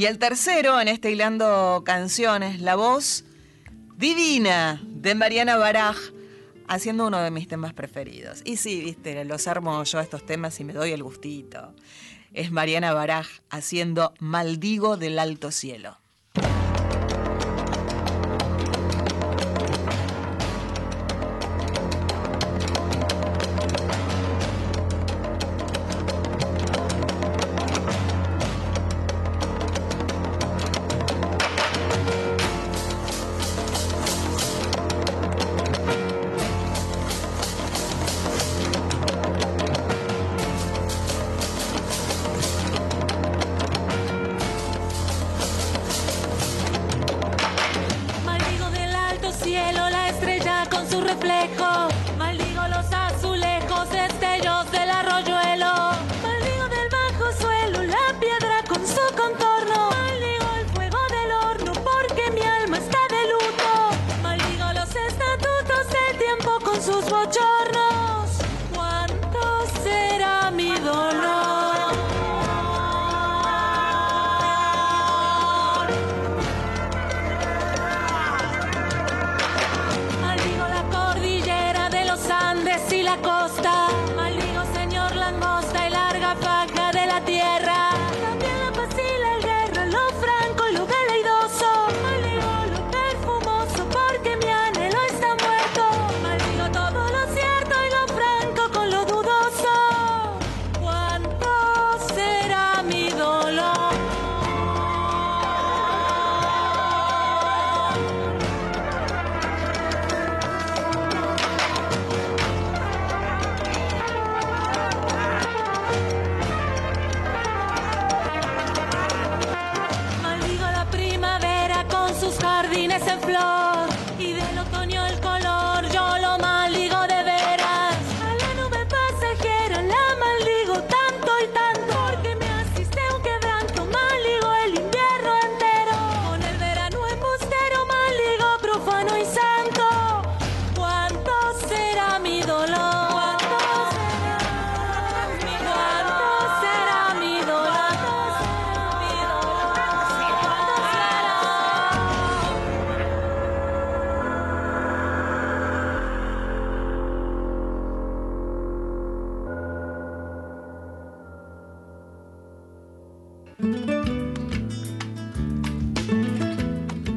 Y 0.00 0.06
el 0.06 0.16
tercero, 0.16 0.80
en 0.80 0.88
este 0.88 1.10
hilando 1.10 1.82
canciones, 1.84 2.62
la 2.62 2.74
voz 2.74 3.22
divina 3.98 4.80
de 4.82 5.14
Mariana 5.14 5.58
Baraj, 5.58 5.98
haciendo 6.68 7.08
uno 7.08 7.20
de 7.20 7.30
mis 7.30 7.46
temas 7.46 7.74
preferidos. 7.74 8.40
Y 8.46 8.56
sí, 8.56 8.80
viste, 8.80 9.22
los 9.26 9.46
armo 9.46 9.84
yo 9.84 10.00
estos 10.00 10.24
temas 10.24 10.58
y 10.58 10.64
me 10.64 10.72
doy 10.72 10.92
el 10.92 11.02
gustito. 11.02 11.74
Es 12.32 12.50
Mariana 12.50 12.94
Baraj 12.94 13.26
haciendo 13.50 14.14
Maldigo 14.20 14.96
del 14.96 15.18
Alto 15.18 15.50
Cielo. 15.50 15.99
Reflejo. 51.30 51.89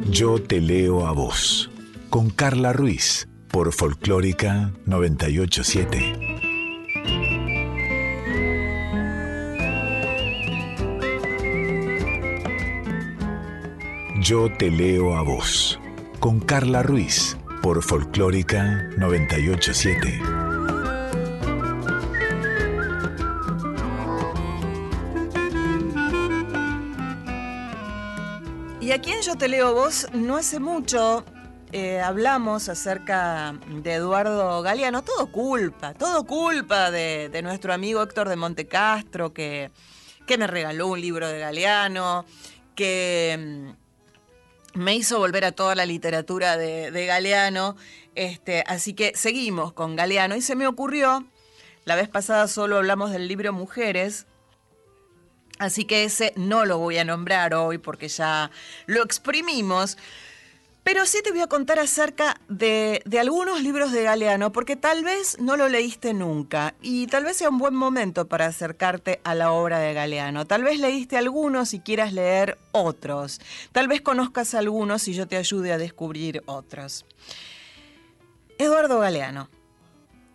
Yo 0.09 0.41
te 0.41 0.61
leo 0.61 1.07
a 1.07 1.11
vos. 1.11 1.71
Con 2.09 2.29
Carla 2.29 2.71
Ruiz. 2.73 3.27
Por 3.47 3.73
Folclórica 3.73 4.71
987. 4.85 6.23
Yo 14.21 14.49
te 14.57 14.69
leo 14.71 15.15
a 15.15 15.23
vos. 15.23 15.79
Con 16.19 16.39
Carla 16.39 16.83
Ruiz. 16.83 17.37
Por 17.61 17.83
Folclórica 17.83 18.89
987. 18.97 20.42
Leo 29.47 29.73
Vos, 29.73 30.07
no 30.13 30.37
hace 30.37 30.59
mucho 30.59 31.25
eh, 31.73 31.99
hablamos 31.99 32.69
acerca 32.69 33.59
de 33.67 33.93
Eduardo 33.93 34.61
Galeano. 34.61 35.03
Todo 35.03 35.31
culpa, 35.31 35.93
todo 35.93 36.23
culpa 36.25 36.91
de, 36.91 37.29
de 37.29 37.41
nuestro 37.41 37.73
amigo 37.73 38.01
Héctor 38.01 38.29
de 38.29 38.35
Montecastro, 38.35 39.33
que, 39.33 39.71
que 40.25 40.37
me 40.37 40.47
regaló 40.47 40.87
un 40.87 41.01
libro 41.01 41.27
de 41.27 41.39
Galeano, 41.39 42.25
que 42.75 43.73
mm, 44.75 44.79
me 44.79 44.95
hizo 44.95 45.19
volver 45.19 45.45
a 45.45 45.51
toda 45.51 45.75
la 45.75 45.85
literatura 45.85 46.55
de, 46.55 46.91
de 46.91 47.05
Galeano. 47.05 47.75
Este, 48.15 48.63
así 48.65 48.93
que 48.93 49.11
seguimos 49.15 49.73
con 49.73 49.95
Galeano. 49.95 50.35
Y 50.35 50.41
se 50.41 50.55
me 50.55 50.67
ocurrió, 50.67 51.25
la 51.83 51.95
vez 51.95 52.07
pasada 52.07 52.47
solo 52.47 52.77
hablamos 52.77 53.11
del 53.11 53.27
libro 53.27 53.51
Mujeres, 53.51 54.25
Así 55.63 55.85
que 55.85 56.03
ese 56.03 56.33
no 56.35 56.65
lo 56.65 56.77
voy 56.77 56.97
a 56.97 57.05
nombrar 57.05 57.53
hoy 57.53 57.77
porque 57.77 58.09
ya 58.09 58.51
lo 58.85 59.01
exprimimos. 59.01 59.97
Pero 60.83 61.05
sí 61.05 61.19
te 61.23 61.31
voy 61.31 61.39
a 61.39 61.47
contar 61.47 61.79
acerca 61.79 62.41
de, 62.49 63.01
algunos 63.17 63.63
libros 63.63 63.93
de 63.93 64.03
Galeano, 64.03 64.51
porque 64.51 64.75
tal 64.75 65.05
vez 65.05 65.39
no 65.39 65.55
lo 65.55 65.69
leíste 65.69 66.13
nunca 66.13 66.75
y 66.81 67.07
tal 67.07 67.23
vez 67.23 67.37
sea 67.37 67.49
un 67.49 67.59
buen 67.59 67.73
momento 67.73 68.27
para 68.27 68.47
acercarte 68.47 69.21
a 69.23 69.35
la 69.35 69.53
obra 69.53 69.79
de 69.79 69.93
Galeano. 69.93 70.45
Tal 70.45 70.63
vez 70.63 70.81
leíste 70.81 71.15
algunos 71.15 71.73
y 71.73 71.79
quieras 71.79 72.11
leer 72.11 72.57
otros. 72.73 73.39
Tal 73.71 73.87
vez 73.87 74.01
conozcas 74.01 74.55
algunos 74.55 75.07
y 75.07 75.13
yo 75.13 75.29
te 75.29 75.37
ayude 75.37 75.71
a 75.71 75.77
descubrir 75.77 76.43
otros. 76.45 77.05
Eduardo 78.57 78.99
Galeano. 78.99 79.49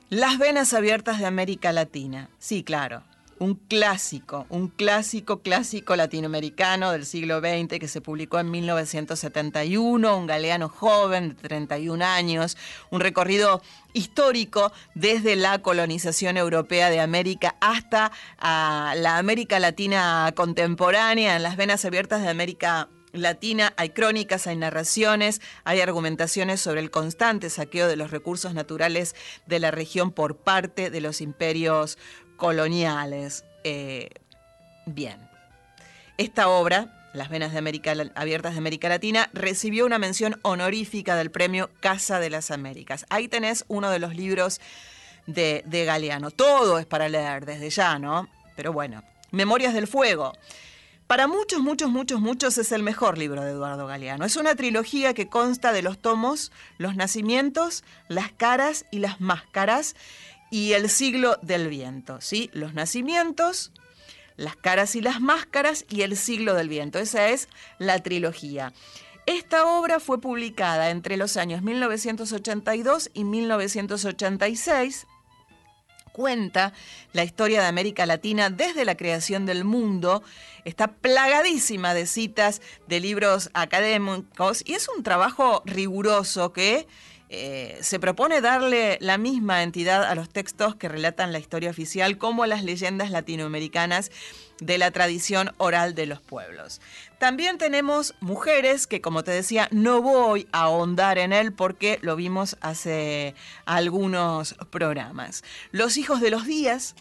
Las 0.09 0.39
venas 0.39 0.73
abiertas 0.73 1.19
de 1.19 1.27
América 1.27 1.71
Latina. 1.71 2.31
Sí, 2.39 2.65
claro 2.65 3.03
un 3.39 3.55
clásico, 3.55 4.47
un 4.49 4.69
clásico, 4.69 5.43
clásico 5.43 5.97
latinoamericano 5.97 6.93
del 6.93 7.07
siglo 7.07 7.41
XX 7.41 7.79
que 7.79 7.89
se 7.89 8.01
publicó 8.01 8.39
en 8.39 8.51
1971, 8.51 10.17
un 10.17 10.27
galeano 10.27 10.69
joven 10.69 11.31
de 11.31 11.35
31 11.35 12.05
años, 12.05 12.57
un 12.91 13.01
recorrido 13.01 13.63
histórico 13.93 14.73
desde 14.95 15.37
la 15.37 15.61
colonización 15.61 16.37
europea 16.37 16.91
de 16.91 17.01
América 17.01 17.57
hasta 17.61 18.13
uh, 18.39 18.99
la 18.99 19.19
América 19.19 19.59
Latina 19.59 20.33
contemporánea, 20.35 21.37
en 21.37 21.43
las 21.43 21.57
venas 21.57 21.85
abiertas 21.85 22.23
de 22.23 22.29
América 22.29 22.89
Latina 23.13 23.73
hay 23.77 23.91
crónicas, 23.91 24.47
hay 24.47 24.57
narraciones, 24.57 25.41
hay 25.65 25.81
argumentaciones 25.81 26.61
sobre 26.61 26.81
el 26.81 26.91
constante 26.91 27.51
saqueo 27.51 27.89
de 27.89 27.97
los 27.97 28.11
recursos 28.11 28.55
naturales 28.55 29.15
de 29.47 29.59
la 29.59 29.71
región 29.71 30.13
por 30.13 30.37
parte 30.37 30.91
de 30.91 31.01
los 31.01 31.21
imperios 31.21 31.99
coloniales. 32.39 33.45
Eh, 33.65 34.09
bien. 34.87 35.29
Esta 36.17 36.49
obra, 36.49 37.11
Las 37.13 37.29
Venas 37.29 37.53
de 37.53 37.59
América, 37.59 37.95
Abiertas 38.15 38.53
de 38.53 38.59
América 38.59 38.89
Latina, 38.89 39.29
recibió 39.35 39.85
una 39.85 39.99
mención 39.99 40.41
honorífica 40.43 41.17
del 41.17 41.31
premio 41.31 41.69
Casa 41.81 42.19
de 42.19 42.31
las 42.31 42.51
Américas. 42.51 43.05
Ahí 43.11 43.29
tenés 43.29 43.67
uno 43.69 43.91
de 43.91 43.99
los 43.99 44.17
libros 44.17 44.61
de, 45.27 45.63
de 45.67 45.85
Galeano. 45.85 46.31
Todo 46.31 46.79
es 46.79 46.87
para 46.87 47.11
leer 47.11 47.45
desde 47.45 47.69
ya, 47.69 47.99
¿no? 47.99 48.29
Pero 48.57 48.73
bueno, 48.73 49.03
Memorias 49.31 49.75
del 49.75 49.87
Fuego. 49.87 50.33
Para 51.09 51.27
muchos, 51.27 51.61
muchos, 51.61 51.89
muchos, 51.89 52.21
muchos 52.21 52.59
es 52.59 52.71
el 52.71 52.83
mejor 52.83 53.17
libro 53.17 53.43
de 53.43 53.53
Eduardo 53.53 53.87
Galeano. 53.87 54.27
Es 54.27 54.37
una 54.37 54.55
trilogía 54.55 55.15
que 55.15 55.29
consta 55.29 55.73
de 55.73 55.81
los 55.81 55.99
tomos 55.99 56.53
Los 56.77 56.97
nacimientos, 56.97 57.83
las 58.09 58.31
caras 58.31 58.85
y 58.91 58.99
las 58.99 59.19
máscaras 59.19 59.97
y 60.51 60.73
el 60.73 60.89
siglo 60.89 61.39
del 61.43 61.69
viento. 61.69 62.21
¿sí? 62.21 62.51
Los 62.53 62.75
nacimientos, 62.75 63.73
las 64.37 64.57
caras 64.57 64.95
y 64.97 65.01
las 65.01 65.21
máscaras 65.21 65.85
y 65.89 66.03
el 66.03 66.17
siglo 66.17 66.55
del 66.55 66.69
viento. 66.69 66.99
Esa 66.99 67.29
es 67.29 67.49
la 67.79 67.99
trilogía. 68.03 68.73
Esta 69.27 69.67
obra 69.67 70.01
fue 70.01 70.21
publicada 70.21 70.91
entre 70.91 71.17
los 71.19 71.37
años 71.37 71.63
1982 71.63 73.11
y 73.13 73.25
1986 73.25 75.07
cuenta 76.19 76.73
la 77.13 77.23
historia 77.23 77.61
de 77.61 77.69
América 77.69 78.05
Latina 78.05 78.51
desde 78.51 78.85
la 78.85 78.97
creación 78.97 79.47
del 79.47 79.63
mundo. 79.63 80.25
Está 80.65 80.89
plagadísima 80.89 81.95
de 81.95 82.07
citas 82.07 82.61
de 82.89 82.99
libros 82.99 83.51
académicos 83.55 84.65
y 84.67 84.75
es 84.75 84.89
un 84.89 85.05
trabajo 85.05 85.63
riguroso 85.65 86.53
que 86.53 86.89
eh, 87.31 87.79
se 87.83 88.01
propone 88.01 88.41
darle 88.41 88.97
la 89.01 89.19
misma 89.19 89.63
entidad 89.63 90.05
a 90.05 90.15
los 90.15 90.31
textos 90.31 90.77
que 90.77 90.89
relatan 90.89 91.33
la 91.33 91.39
historia 91.39 91.71
oficial 91.71 92.17
como 92.17 92.43
a 92.43 92.47
las 92.47 92.65
leyendas 92.65 93.11
latinoamericanas 93.11 94.11
de 94.61 94.79
la 94.79 94.91
tradición 94.91 95.53
oral 95.59 95.95
de 95.95 96.07
los 96.07 96.21
pueblos. 96.21 96.81
También 97.19 97.59
tenemos 97.59 98.15
mujeres 98.21 98.87
que, 98.87 99.01
como 99.01 99.25
te 99.25 99.31
decía, 99.31 99.69
no 99.71 100.01
voy 100.01 100.49
a 100.53 100.63
ahondar 100.63 101.19
en 101.19 101.33
él 101.33 101.53
porque 101.53 101.99
lo 102.03 102.17
vimos 102.17 102.57
hace 102.61 103.35
algunos 103.67 104.55
programas. 104.71 105.45
Los 105.71 105.97
hijos 105.97 106.21
de 106.21 106.31
los 106.31 106.47
días 106.47 106.95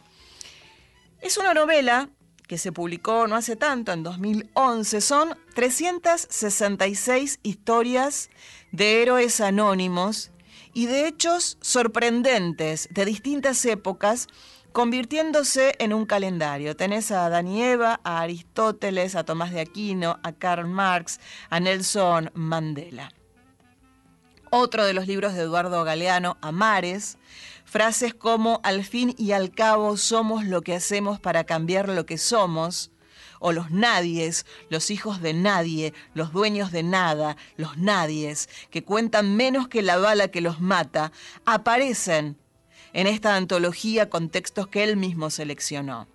es 1.21 1.37
una 1.37 1.53
novela 1.53 2.09
que 2.47 2.57
se 2.57 2.71
publicó 2.71 3.27
no 3.27 3.35
hace 3.35 3.55
tanto, 3.55 3.91
en 3.91 4.03
2011. 4.03 5.01
Son 5.01 5.37
366 5.53 7.39
historias 7.43 8.29
de 8.71 9.01
héroes 9.01 9.41
anónimos 9.41 10.31
y 10.73 10.85
de 10.85 11.07
hechos 11.07 11.57
sorprendentes 11.61 12.87
de 12.91 13.05
distintas 13.05 13.65
épocas 13.65 14.27
convirtiéndose 14.71 15.73
en 15.79 15.91
un 15.91 16.05
calendario. 16.05 16.75
Tenés 16.75 17.09
a 17.09 17.29
Danieva, 17.29 17.99
a 18.03 18.21
Aristóteles, 18.21 19.15
a 19.15 19.23
Tomás 19.23 19.51
de 19.51 19.61
Aquino, 19.61 20.19
a 20.21 20.33
Karl 20.33 20.67
Marx, 20.67 21.19
a 21.49 21.59
Nelson 21.59 22.29
Mandela. 22.35 23.11
Otro 24.51 24.85
de 24.85 24.93
los 24.93 25.07
libros 25.07 25.33
de 25.33 25.41
Eduardo 25.41 25.83
Galeano, 25.83 26.37
Amares, 26.41 27.17
frases 27.65 28.13
como 28.13 28.61
al 28.63 28.85
fin 28.85 29.15
y 29.17 29.31
al 29.31 29.51
cabo 29.51 29.97
somos 29.97 30.45
lo 30.45 30.61
que 30.61 30.75
hacemos 30.75 31.19
para 31.19 31.43
cambiar 31.43 31.89
lo 31.89 32.05
que 32.05 32.17
somos, 32.17 32.91
o 33.39 33.51
los 33.51 33.71
nadies, 33.71 34.45
los 34.69 34.89
hijos 34.91 35.21
de 35.21 35.33
nadie, 35.33 35.93
los 36.13 36.31
dueños 36.31 36.71
de 36.71 36.83
nada, 36.83 37.37
los 37.55 37.77
nadies, 37.77 38.49
que 38.69 38.83
cuentan 38.83 39.35
menos 39.35 39.67
que 39.67 39.81
la 39.81 39.97
bala 39.97 40.29
que 40.29 40.41
los 40.41 40.59
mata, 40.59 41.11
aparecen 41.45 42.37
en 42.93 43.07
esta 43.07 43.35
antología 43.35 44.09
con 44.09 44.29
textos 44.29 44.67
que 44.67 44.83
él 44.83 44.97
mismo 44.97 45.29
seleccionó. 45.29 46.07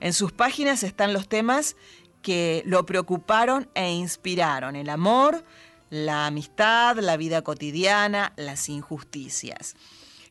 En 0.00 0.12
sus 0.12 0.32
páginas 0.32 0.82
están 0.82 1.12
los 1.12 1.28
temas 1.28 1.76
que 2.22 2.62
lo 2.66 2.84
preocuparon 2.86 3.68
e 3.74 3.90
inspiraron, 3.92 4.76
el 4.76 4.90
amor, 4.90 5.44
la 5.90 6.26
amistad, 6.26 6.98
la 6.98 7.16
vida 7.16 7.42
cotidiana, 7.42 8.32
las 8.36 8.68
injusticias. 8.68 9.76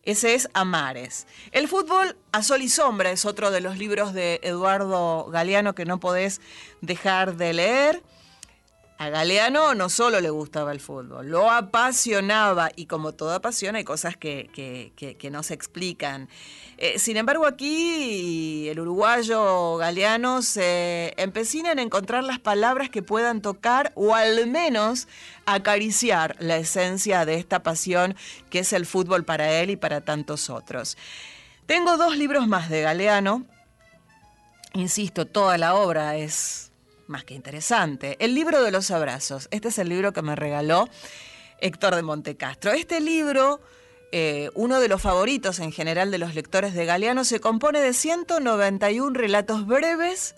Ese 0.08 0.36
es 0.36 0.48
Amares. 0.54 1.28
El 1.52 1.68
fútbol 1.68 2.16
a 2.32 2.42
sol 2.42 2.62
y 2.62 2.70
sombra 2.70 3.12
es 3.12 3.26
otro 3.26 3.52
de 3.52 3.60
los 3.60 3.78
libros 3.78 4.14
de 4.14 4.40
Eduardo 4.42 5.26
Galeano 5.26 5.76
que 5.76 5.84
no 5.84 6.00
podés 6.00 6.40
dejar 6.80 7.36
de 7.36 7.52
leer. 7.52 8.04
A 9.00 9.10
Galeano 9.10 9.76
no 9.76 9.90
solo 9.90 10.22
le 10.22 10.30
gustaba 10.30 10.72
el 10.72 10.80
fútbol, 10.80 11.30
lo 11.30 11.52
apasionaba 11.52 12.72
y 12.74 12.86
como 12.86 13.16
toda 13.16 13.42
pasión 13.42 13.76
hay 13.76 13.84
cosas 13.84 14.16
que, 14.16 14.50
que, 14.96 15.30
no 15.30 15.44
se 15.44 15.54
explican. 15.54 16.30
Eh, 16.78 17.00
sin 17.00 17.18
embargo, 17.18 17.48
aquí 17.48 18.70
el 18.70 18.80
uruguayo 18.80 19.78
Galeano 19.78 20.44
se 20.44 21.14
empecina 21.18 21.72
en 21.72 21.80
encontrar 21.80 22.24
las 22.24 22.40
palabras 22.40 22.90
que 22.92 23.02
puedan 23.02 23.42
tocar 23.42 23.92
o 23.96 24.14
al 24.14 24.46
menos 24.48 25.08
acariciar 25.46 26.36
la 26.40 26.58
esencia 26.58 27.26
de 27.26 27.36
esta 27.36 27.64
pasión 27.64 28.16
que 28.52 28.60
es 28.60 28.74
el 28.74 28.86
fútbol 28.86 29.26
para 29.26 29.60
él 29.60 29.72
y 29.72 29.76
para 29.76 30.02
tantos 30.02 30.52
otros. 30.52 30.98
Tengo 31.66 31.98
dos 31.98 32.16
libros 32.16 32.48
más 32.48 32.70
de 32.70 32.84
Galeano. 32.84 33.46
Insisto, 34.74 35.26
toda 35.26 35.58
la 35.58 35.74
obra 35.74 36.16
es 36.16 36.72
más 37.08 37.24
que 37.24 37.34
interesante. 37.34 38.18
El 38.20 38.36
libro 38.36 38.62
de 38.62 38.72
los 38.72 38.92
abrazos. 38.92 39.48
Este 39.50 39.70
es 39.70 39.80
el 39.80 39.90
libro 39.90 40.14
que 40.14 40.22
me 40.22 40.36
regaló 40.36 40.88
Héctor 41.60 41.96
de 41.96 42.04
Montecastro. 42.04 42.72
Este 42.72 43.00
libro, 43.00 43.62
eh, 44.12 44.50
uno 44.54 44.80
de 44.80 44.88
los 44.88 45.02
favoritos 45.02 45.60
en 45.60 45.72
general 45.72 46.12
de 46.12 46.18
los 46.18 46.36
lectores 46.36 46.74
de 46.74 46.86
Galeano, 46.86 47.24
se 47.24 47.40
compone 47.40 47.80
de 47.80 47.94
191 47.94 49.18
relatos 49.18 49.66
breves 49.68 50.36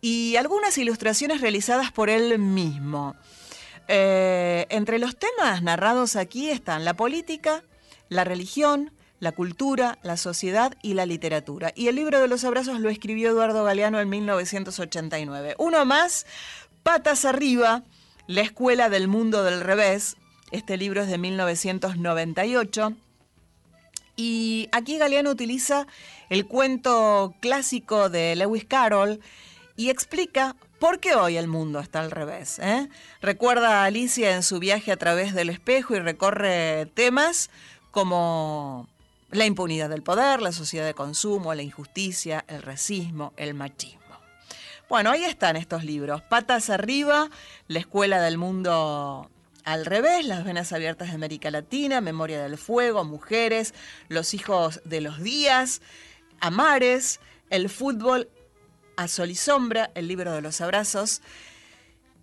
y 0.00 0.36
algunas 0.36 0.76
ilustraciones 0.78 1.40
realizadas 1.40 1.92
por 1.92 2.10
él 2.10 2.38
mismo. 2.38 3.16
Eh, 3.88 4.66
entre 4.68 4.98
los 4.98 5.16
temas 5.16 5.62
narrados 5.62 6.16
aquí 6.16 6.50
están 6.50 6.84
la 6.84 6.94
política, 6.94 7.62
la 8.08 8.24
religión, 8.24 8.92
la 9.20 9.32
cultura, 9.32 9.98
la 10.02 10.16
sociedad 10.16 10.74
y 10.82 10.94
la 10.94 11.06
literatura. 11.06 11.72
Y 11.74 11.88
el 11.88 11.96
libro 11.96 12.20
de 12.20 12.28
los 12.28 12.44
abrazos 12.44 12.80
lo 12.80 12.90
escribió 12.90 13.30
Eduardo 13.30 13.64
Galeano 13.64 14.00
en 14.00 14.08
1989. 14.08 15.54
Uno 15.58 15.84
más, 15.84 16.26
Patas 16.82 17.24
arriba, 17.24 17.82
La 18.26 18.42
escuela 18.42 18.88
del 18.88 19.08
mundo 19.08 19.42
del 19.42 19.60
revés. 19.60 20.16
Este 20.50 20.76
libro 20.78 21.02
es 21.02 21.08
de 21.08 21.18
1998. 21.18 22.94
Y 24.16 24.68
aquí 24.72 24.98
Galeano 24.98 25.30
utiliza 25.30 25.86
el 26.30 26.46
cuento 26.46 27.34
clásico 27.40 28.08
de 28.08 28.34
Lewis 28.34 28.64
Carroll 28.64 29.20
y 29.76 29.90
explica 29.90 30.56
por 30.80 31.00
qué 31.00 31.14
hoy 31.14 31.36
el 31.36 31.48
mundo 31.48 31.80
está 31.80 32.00
al 32.00 32.10
revés. 32.10 32.58
¿eh? 32.58 32.88
Recuerda 33.20 33.82
a 33.82 33.84
Alicia 33.84 34.34
en 34.34 34.42
su 34.42 34.58
viaje 34.58 34.90
a 34.90 34.96
través 34.96 35.34
del 35.34 35.50
espejo 35.50 35.94
y 35.94 36.00
recorre 36.00 36.86
temas 36.94 37.50
como 37.90 38.88
la 39.30 39.44
impunidad 39.44 39.90
del 39.90 40.02
poder, 40.02 40.40
la 40.40 40.52
sociedad 40.52 40.86
de 40.86 40.94
consumo, 40.94 41.54
la 41.54 41.62
injusticia, 41.62 42.44
el 42.48 42.62
racismo, 42.62 43.34
el 43.36 43.54
machismo. 43.54 43.98
Bueno, 44.88 45.10
ahí 45.10 45.24
están 45.24 45.56
estos 45.56 45.84
libros. 45.84 46.22
Patas 46.22 46.70
arriba, 46.70 47.28
la 47.66 47.78
escuela 47.78 48.22
del 48.22 48.38
mundo 48.38 49.30
al 49.68 49.84
revés, 49.84 50.24
las 50.24 50.44
venas 50.44 50.72
abiertas 50.72 51.08
de 51.08 51.14
América 51.14 51.50
Latina, 51.50 52.00
Memoria 52.00 52.42
del 52.42 52.56
Fuego, 52.56 53.04
Mujeres, 53.04 53.74
Los 54.08 54.32
hijos 54.32 54.80
de 54.86 55.02
los 55.02 55.22
días, 55.22 55.82
Amares, 56.40 57.20
el 57.50 57.68
fútbol 57.68 58.30
a 58.96 59.08
sol 59.08 59.30
y 59.30 59.34
sombra, 59.34 59.90
el 59.94 60.08
libro 60.08 60.32
de 60.32 60.40
los 60.40 60.62
abrazos. 60.62 61.20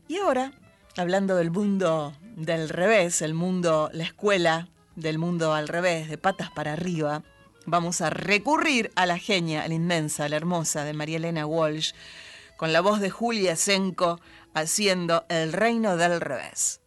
Y 0.08 0.18
ahora, 0.18 0.54
hablando 0.98 1.36
del 1.36 1.52
mundo 1.52 2.16
del 2.36 2.68
revés, 2.68 3.22
el 3.22 3.36
mundo, 3.36 3.92
la 3.94 4.06
escuela 4.06 4.68
del 4.96 5.20
mundo 5.20 5.54
al 5.54 5.68
revés, 5.68 6.10
de 6.10 6.18
patas 6.18 6.50
para 6.50 6.74
arriba, 6.74 7.22
vamos 7.68 8.02
a 8.02 8.10
recurrir 8.10 8.92
a 8.96 9.06
la 9.06 9.20
genia, 9.20 9.68
la 9.68 9.74
inmensa, 9.76 10.28
la 10.30 10.38
hermosa 10.38 10.84
de 10.84 10.94
María 10.94 11.18
Elena 11.18 11.46
Walsh, 11.46 11.94
con 12.58 12.74
la 12.74 12.82
voz 12.82 13.02
de 13.02 13.12
Julia 13.12 13.56
Senko 13.56 14.20
haciendo 14.56 15.28
El 15.30 15.54
reino 15.54 15.96
del 15.96 16.20
revés. 16.20 16.82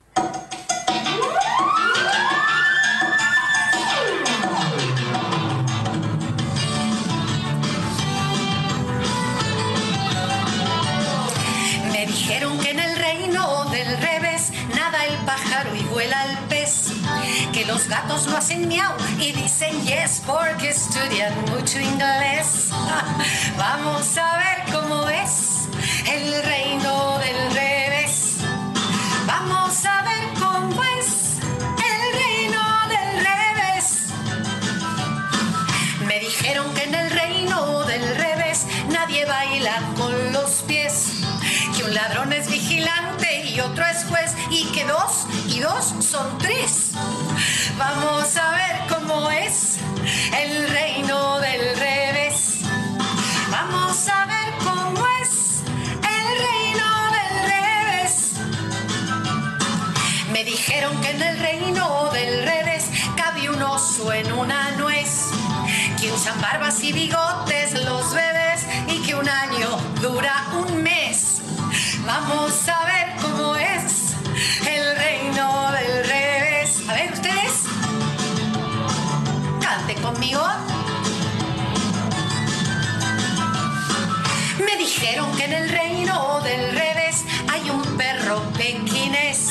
Me 11.93 12.07
dijeron 12.07 12.59
que 12.59 12.71
en 12.71 12.81
el 12.81 12.97
reino 12.97 13.65
del 13.67 13.97
revés 13.99 14.53
nada 14.75 15.05
el 15.07 15.17
pájaro 15.25 15.75
y 15.75 15.83
vuela 15.85 16.25
el 16.27 16.39
pez 16.49 16.93
que 17.53 17.65
los 17.65 17.89
gatos 17.89 18.27
no 18.27 18.37
hacen 18.37 18.69
miau 18.69 18.93
y 19.19 19.33
dicen 19.33 19.75
yes 19.85 20.23
porque 20.27 20.71
estudian 20.71 21.35
mucho 21.51 21.81
inglés. 21.81 22.69
Vamos 23.59 24.17
a 24.17 24.37
ver 24.39 24.73
cómo 24.73 25.09
es 25.09 25.69
el 26.07 26.43
reino 26.45 27.19
del 27.19 27.37
revés. 27.55 27.58
un 41.89 41.95
ladrón 41.95 42.33
es 42.35 42.51
vigilante 42.51 43.47
y 43.47 43.61
otro 43.61 43.85
es 43.87 44.05
juez 44.05 44.35
y 44.51 44.65
que 44.73 44.85
dos 44.85 45.27
y 45.47 45.61
dos 45.61 45.95
son 46.01 46.37
tres. 46.39 46.93
Vamos 47.79 48.37
a 48.37 48.51
ver 48.51 48.77
cómo 48.89 49.31
es 49.31 49.79
el 50.39 50.69
reino 50.69 51.41
del 51.41 51.79
revés. 51.79 52.61
Vamos 53.51 54.07
a 54.09 54.27
ver 54.27 54.55
cómo 54.59 55.03
es 55.23 55.63
el 56.03 56.27
reino 56.47 56.89
del 57.17 57.35
revés. 57.53 58.33
Me 60.33 60.45
dijeron 60.45 61.01
que 61.01 61.11
en 61.11 61.23
el 61.23 61.39
reino 61.39 62.11
del 62.13 62.45
revés 62.45 62.91
cabe 63.17 63.49
un 63.49 63.63
oso 63.63 64.13
en 64.13 64.31
una 64.33 64.73
nuez, 64.73 65.31
que 65.99 66.13
usan 66.13 66.39
barbas 66.41 66.83
y 66.83 66.93
bigotes 66.93 67.73
los 67.85 68.13
bebés 68.13 68.67
y 68.89 68.99
que 69.07 69.15
un 69.15 69.29
año 69.29 69.79
dura 70.03 70.45
un 70.53 70.58
Vamos 72.09 72.67
a 72.71 72.87
ver 72.87 73.17
cómo 73.21 73.55
es 73.55 74.15
el 74.67 74.97
reino 74.97 75.71
del 75.73 76.09
revés. 76.09 76.83
A 76.89 76.95
ver, 76.95 77.13
ustedes. 77.13 77.65
Canten 79.61 80.01
conmigo. 80.01 80.43
Me 84.65 84.77
dijeron 84.79 85.37
que 85.37 85.45
en 85.45 85.53
el 85.53 85.69
reino 85.69 86.41
del 86.41 86.73
revés 86.73 87.27
hay 87.53 87.69
un 87.69 87.83
perro 87.99 88.41
pequinés 88.57 89.51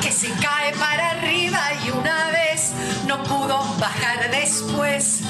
que 0.00 0.10
se 0.10 0.30
cae 0.30 0.72
para 0.78 1.10
arriba 1.10 1.60
y 1.84 1.90
una 1.90 2.30
vez 2.30 2.72
no 3.06 3.22
pudo 3.22 3.62
bajar 3.78 4.30
después. 4.30 5.20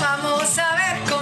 Vamos 0.00 0.58
a 0.58 0.74
ver 0.74 1.04
cómo 1.08 1.21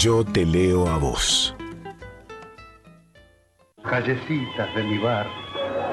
Yo 0.00 0.24
te 0.24 0.46
leo 0.46 0.88
a 0.88 0.96
vos. 0.96 1.54
Callecitas 3.84 4.74
de 4.74 4.82
mi 4.82 4.96
bar, 4.96 5.26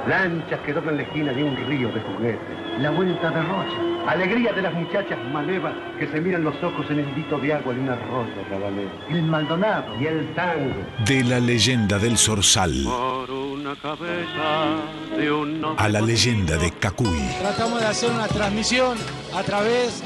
lanchas 0.08 0.62
que 0.62 0.72
doblan 0.72 0.96
la 0.96 1.04
esquina 1.04 1.34
de 1.34 1.44
un 1.44 1.58
río 1.68 1.92
de 1.92 2.00
juguetes, 2.00 2.40
la 2.80 2.92
vuelta 2.92 3.30
de 3.32 3.42
Rocha, 3.42 4.10
alegría 4.10 4.54
de 4.54 4.62
las 4.62 4.74
muchachas 4.74 5.20
malevas 5.34 5.74
que 6.00 6.08
se 6.08 6.22
miran 6.22 6.46
los 6.46 6.56
ojos 6.64 6.86
en 6.90 7.00
el 7.00 7.16
dito 7.16 7.38
de 7.38 7.54
agua 7.54 7.74
de 7.74 7.82
un 7.82 7.90
arroyo 7.90 8.44
rabanero, 8.50 8.92
el 9.10 9.24
Maldonado 9.24 9.94
y 10.00 10.06
el 10.06 10.34
tango. 10.34 10.86
De 11.06 11.26
la 11.26 11.42
leyenda 11.42 12.00
del 12.00 12.18
Zorzal 12.18 12.86
Por 12.86 13.30
una 13.30 13.76
cabeza 13.76 15.18
de 15.18 15.30
un 15.30 15.66
a 15.78 15.90
la 15.90 16.00
leyenda 16.00 16.56
de 16.56 16.72
Cacuy. 16.72 17.28
Tratamos 17.42 17.82
de 17.82 17.88
hacer 17.88 18.12
una 18.12 18.30
transmisión 18.30 18.98
a 19.36 19.44
través 19.44 20.02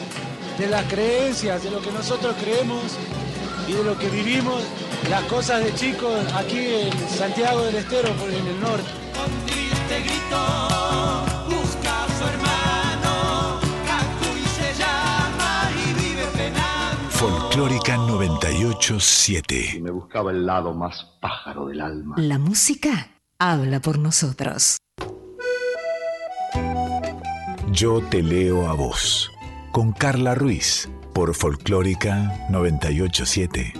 de 0.57 0.65
las 0.65 0.85
creencias, 0.85 1.63
de 1.63 1.69
lo 1.69 1.79
que 1.81 1.91
nosotros 1.91 2.35
creemos 2.41 2.97
y 3.71 3.73
de 3.73 3.83
lo 3.83 3.97
que 3.97 4.09
vivimos, 4.09 4.63
las 5.09 5.23
cosas 5.23 5.63
de 5.63 5.73
chicos 5.73 6.13
aquí 6.33 6.59
en 6.59 7.09
Santiago 7.09 7.63
del 7.63 7.75
Estero, 7.75 8.13
por 8.15 8.29
en 8.29 8.47
el 8.47 8.59
norte. 8.59 8.89
Con 9.15 9.45
triste 9.45 10.01
grito 10.01 10.39
busca 11.49 12.03
a 12.03 12.07
su 12.17 12.23
hermano, 12.25 13.59
Cacuy 13.87 14.41
se 14.57 14.73
llama 14.77 15.69
y 15.71 15.93
vive 15.93 16.25
penando. 16.35 17.09
Folclórica 17.11 17.97
987. 17.97 19.77
Y 19.77 19.81
me 19.81 19.91
buscaba 19.91 20.31
el 20.31 20.45
lado 20.45 20.73
más 20.73 21.05
pájaro 21.21 21.67
del 21.67 21.81
alma. 21.81 22.15
La 22.17 22.39
música 22.39 23.11
habla 23.39 23.79
por 23.79 23.99
nosotros. 23.99 24.77
Yo 27.71 28.01
te 28.09 28.21
leo 28.21 28.67
a 28.67 28.73
vos. 28.73 29.31
Con 29.71 29.93
Carla 29.93 30.35
Ruiz. 30.35 30.89
Por 31.13 31.35
Folclórica 31.35 32.47
987. 32.49 33.73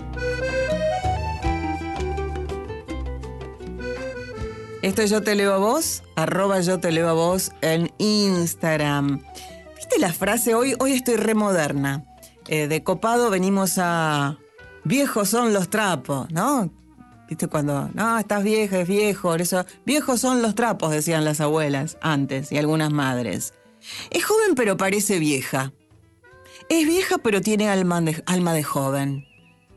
Esto 4.82 5.02
es 5.02 5.10
Yo 5.10 5.22
Te 5.22 5.34
Leo 5.34 5.54
a 5.54 5.58
Vos, 5.58 6.02
arroba 6.16 6.60
Yo 6.60 6.78
Te 6.80 6.92
Leo 6.92 7.08
a 7.08 7.12
Vos 7.12 7.52
en 7.62 7.90
Instagram. 7.98 9.22
¿Viste 9.76 9.98
la 9.98 10.12
frase? 10.12 10.54
Hoy, 10.54 10.74
hoy 10.78 10.92
estoy 10.92 11.16
remoderna. 11.16 12.04
Eh, 12.48 12.68
de 12.68 12.82
copado 12.82 13.30
venimos 13.30 13.78
a... 13.78 14.38
Viejos 14.84 15.28
son 15.28 15.54
los 15.54 15.70
trapos, 15.70 16.30
¿no? 16.32 16.70
¿Viste 17.28 17.46
cuando... 17.46 17.88
No, 17.94 18.18
estás 18.18 18.42
vieja, 18.42 18.80
es 18.80 18.88
viejo, 18.88 19.34
eso... 19.36 19.64
Viejos 19.86 20.20
son 20.20 20.42
los 20.42 20.54
trapos, 20.54 20.90
decían 20.90 21.24
las 21.24 21.40
abuelas 21.40 21.96
antes 22.02 22.52
y 22.52 22.58
algunas 22.58 22.92
madres. 22.92 23.54
Es 24.10 24.24
joven 24.24 24.54
pero 24.54 24.76
parece 24.76 25.18
vieja. 25.18 25.72
Es 26.72 26.86
vieja 26.86 27.18
pero 27.18 27.42
tiene 27.42 27.68
alma 27.68 28.00
de, 28.00 28.62
joven. 28.62 29.26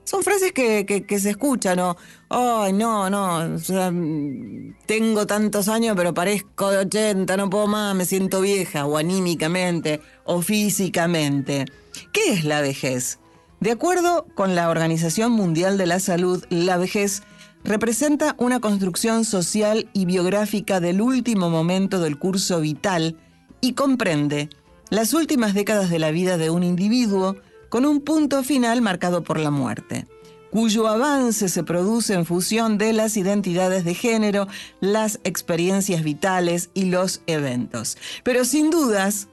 Son 0.06 0.24
frases 0.24 0.54
que, 0.54 1.20
se 1.20 1.32
escuchan, 1.32 1.76
¿no? 1.76 1.98
Ay, 2.30 2.72
no, 2.72 3.10
no, 3.10 3.40
o 3.40 3.92
mm, 3.92 4.78
tengo 4.86 5.28
tantos 5.28 5.68
años 5.68 5.94
pero 5.98 6.14
parezco 6.14 6.72
de 6.72 6.78
80, 6.78 7.36
no 7.36 7.50
puedo 7.50 7.68
más, 7.68 7.94
me 7.96 8.06
siento 8.06 8.40
vieja, 8.40 8.86
o 8.86 8.96
anímicamente, 8.96 10.00
o 10.24 10.42
físicamente. 10.42 11.66
¿Qué 12.14 12.32
es 12.32 12.46
la 12.46 12.62
vejez? 12.62 13.20
De 13.60 13.72
acuerdo 13.72 14.26
con 14.34 14.56
la 14.56 14.70
Organización 14.70 15.34
Mundial 15.34 15.78
de 15.78 15.88
la 15.88 16.00
Salud, 16.00 16.46
la 16.50 16.78
vejez 16.78 17.24
representa 17.66 18.36
una 18.38 18.62
construcción 18.62 19.26
social 19.26 19.90
y 19.92 20.06
biográfica 20.06 20.80
del 20.80 21.02
último 21.02 21.50
momento 21.50 22.00
del 22.00 22.18
curso 22.18 22.62
vital 22.62 23.18
y 23.60 23.74
comprende 23.74 24.48
las 24.90 25.14
últimas 25.14 25.54
décadas 25.54 25.90
de 25.90 26.00
la 26.00 26.12
vida 26.12 26.38
de 26.38 26.50
un 26.50 26.64
individuo 26.64 27.36
con 27.70 27.86
un 27.86 28.02
punto 28.02 28.44
final 28.44 28.82
marcado 28.82 29.24
por 29.24 29.40
la 29.40 29.52
muerte, 29.52 30.06
cuyo 30.52 30.88
avance 30.88 31.50
se 31.50 31.64
produce 31.64 32.14
en 32.14 32.26
función 32.26 32.78
de 32.78 32.94
las 32.94 33.18
identidades 33.18 33.84
de 33.84 33.94
género, 33.94 34.48
las 34.80 35.20
experiencias 35.24 36.04
vitales 36.04 36.70
y 36.74 36.86
los 36.86 37.22
eventos. 37.28 37.98
Pero 38.24 38.46
sin 38.46 38.70
dudas, 38.70 39.28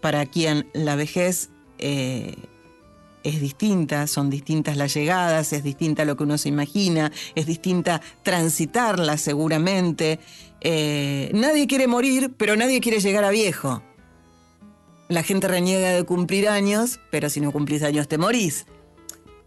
para 0.00 0.26
quien 0.26 0.68
la 0.74 0.96
vejez 0.96 1.50
eh, 1.78 2.36
es 3.24 3.40
distinta, 3.40 4.06
son 4.06 4.30
distintas 4.30 4.76
las 4.76 4.94
llegadas, 4.94 5.52
es 5.52 5.64
distinta 5.64 6.04
lo 6.04 6.16
que 6.16 6.24
uno 6.24 6.38
se 6.38 6.50
imagina, 6.50 7.10
es 7.34 7.46
distinta 7.46 8.00
transitarla 8.22 9.16
seguramente. 9.16 10.20
Eh, 10.60 11.30
nadie 11.34 11.66
quiere 11.66 11.88
morir, 11.88 12.32
pero 12.36 12.54
nadie 12.54 12.80
quiere 12.80 13.00
llegar 13.00 13.24
a 13.24 13.30
viejo. 13.30 13.82
La 15.08 15.22
gente 15.22 15.48
reniega 15.48 15.90
de 15.90 16.04
cumplir 16.04 16.48
años, 16.48 17.00
pero 17.10 17.28
si 17.28 17.40
no 17.40 17.52
cumplís 17.52 17.82
años 17.82 18.08
te 18.08 18.18
morís. 18.18 18.66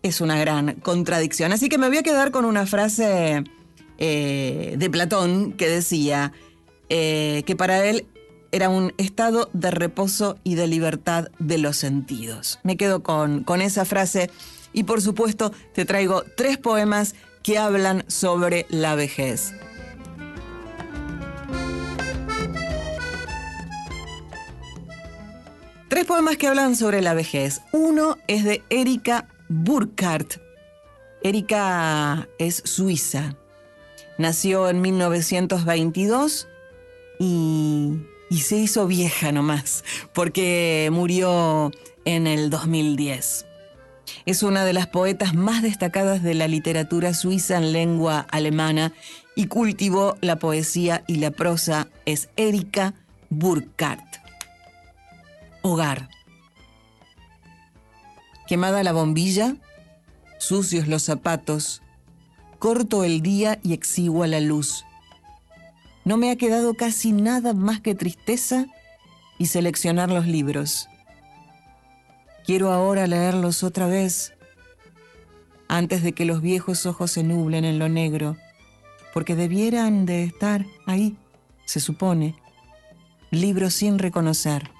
Es 0.03 0.21
una 0.21 0.37
gran 0.39 0.75
contradicción. 0.75 1.51
Así 1.51 1.69
que 1.69 1.77
me 1.77 1.87
voy 1.87 1.97
a 1.97 2.03
quedar 2.03 2.31
con 2.31 2.45
una 2.45 2.67
frase 2.67 3.43
eh, 3.97 4.75
de 4.77 4.89
Platón 4.89 5.53
que 5.53 5.67
decía 5.67 6.31
eh, 6.89 7.43
que 7.45 7.55
para 7.55 7.85
él 7.85 8.05
era 8.51 8.69
un 8.69 8.93
estado 8.97 9.49
de 9.53 9.71
reposo 9.71 10.37
y 10.43 10.55
de 10.55 10.67
libertad 10.67 11.29
de 11.39 11.57
los 11.57 11.77
sentidos. 11.77 12.59
Me 12.63 12.77
quedo 12.77 13.01
con, 13.01 13.43
con 13.43 13.61
esa 13.61 13.83
frase 13.85 14.29
y 14.73 14.83
por 14.83 15.01
supuesto 15.01 15.51
te 15.73 15.85
traigo 15.85 16.23
tres 16.35 16.57
poemas 16.57 17.15
que 17.43 17.57
hablan 17.57 18.05
sobre 18.07 18.65
la 18.69 18.95
vejez. 18.95 19.53
Tres 25.87 26.03
poemas 26.03 26.35
que 26.35 26.47
hablan 26.47 26.75
sobre 26.75 27.01
la 27.01 27.13
vejez. 27.13 27.61
Uno 27.71 28.17
es 28.27 28.43
de 28.43 28.61
Erika 28.69 29.29
Burkhardt. 29.47 30.41
Erika 31.23 32.27
es 32.39 32.61
suiza. 32.65 33.37
Nació 34.17 34.67
en 34.67 34.81
1922 34.81 36.49
y, 37.19 37.93
se 38.31 38.57
hizo 38.57 38.85
vieja 38.87 39.31
nomás, 39.31 39.85
porque 40.13 40.89
murió 40.91 41.71
en 42.03 42.27
el 42.27 42.49
2010. 42.49 43.45
Es 44.25 44.43
una 44.43 44.65
de 44.65 44.73
las 44.73 44.87
poetas 44.87 45.35
más 45.35 45.61
destacadas 45.61 46.21
de 46.21 46.33
la 46.33 46.49
literatura 46.49 47.13
suiza 47.13 47.55
en 47.57 47.71
lengua 47.71 48.25
alemana 48.29 48.91
y 49.35 49.47
cultivó 49.47 50.17
la 50.19 50.37
poesía 50.37 51.05
y 51.07 51.15
la 51.15 51.31
prosa. 51.31 51.87
Es 52.05 52.27
Erika 52.35 52.93
Burkhardt. 53.29 54.06
Hogar. 55.67 56.09
Quemada 58.47 58.81
la 58.83 58.93
bombilla, 58.93 59.57
sucios 60.39 60.87
los 60.87 61.03
zapatos, 61.03 61.81
corto 62.59 63.03
el 63.03 63.21
día 63.21 63.59
y 63.63 63.73
exigua 63.73 64.27
la 64.27 64.39
luz. 64.39 64.85
No 66.05 66.15
me 66.15 66.31
ha 66.31 66.37
quedado 66.37 66.73
casi 66.73 67.11
nada 67.11 67.53
más 67.53 67.81
que 67.81 67.95
tristeza 67.95 68.67
y 69.37 69.47
seleccionar 69.47 70.09
los 70.09 70.25
libros. 70.25 70.87
Quiero 72.45 72.71
ahora 72.71 73.05
leerlos 73.07 73.63
otra 73.63 73.87
vez, 73.87 74.33
antes 75.67 76.01
de 76.01 76.13
que 76.13 76.23
los 76.23 76.41
viejos 76.41 76.85
ojos 76.85 77.11
se 77.11 77.23
nublen 77.23 77.65
en 77.65 77.77
lo 77.77 77.89
negro, 77.89 78.37
porque 79.13 79.35
debieran 79.35 80.05
de 80.05 80.23
estar 80.23 80.65
ahí, 80.85 81.17
se 81.65 81.81
supone, 81.81 82.35
libros 83.31 83.73
sin 83.73 83.99
reconocer. 83.99 84.76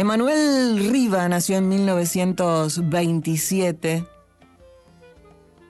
Emanuel 0.00 0.88
Riva 0.90 1.28
nació 1.28 1.58
en 1.58 1.68
1927, 1.68 4.06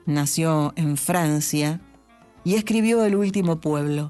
nació 0.05 0.71
en 0.77 0.95
Francia 0.95 1.81
y 2.45 2.55
escribió 2.55 3.03
El 3.03 3.17
último 3.17 3.59
pueblo. 3.59 4.09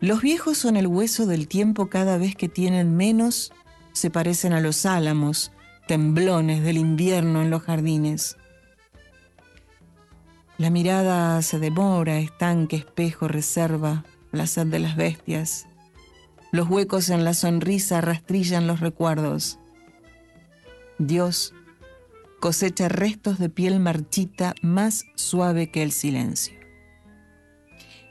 Los 0.00 0.22
viejos 0.22 0.58
son 0.58 0.76
el 0.76 0.88
hueso 0.88 1.26
del 1.26 1.46
tiempo 1.46 1.88
cada 1.88 2.18
vez 2.18 2.34
que 2.34 2.48
tienen 2.48 2.96
menos, 2.96 3.52
se 3.92 4.10
parecen 4.10 4.52
a 4.54 4.60
los 4.60 4.86
álamos, 4.86 5.52
temblones 5.86 6.64
del 6.64 6.78
invierno 6.78 7.42
en 7.42 7.50
los 7.50 7.62
jardines. 7.62 8.36
La 10.58 10.70
mirada 10.70 11.40
se 11.42 11.60
demora, 11.60 12.18
estanque, 12.18 12.74
espejo, 12.74 13.28
reserva, 13.28 14.02
la 14.32 14.48
sed 14.48 14.66
de 14.66 14.80
las 14.80 14.96
bestias. 14.96 15.68
Los 16.54 16.70
huecos 16.70 17.08
en 17.10 17.24
la 17.24 17.34
sonrisa 17.34 18.00
rastrillan 18.00 18.68
los 18.68 18.78
recuerdos. 18.78 19.58
Dios 21.00 21.52
cosecha 22.38 22.88
restos 22.88 23.40
de 23.40 23.48
piel 23.48 23.80
marchita 23.80 24.54
más 24.62 25.04
suave 25.16 25.72
que 25.72 25.82
el 25.82 25.90
silencio. 25.90 26.54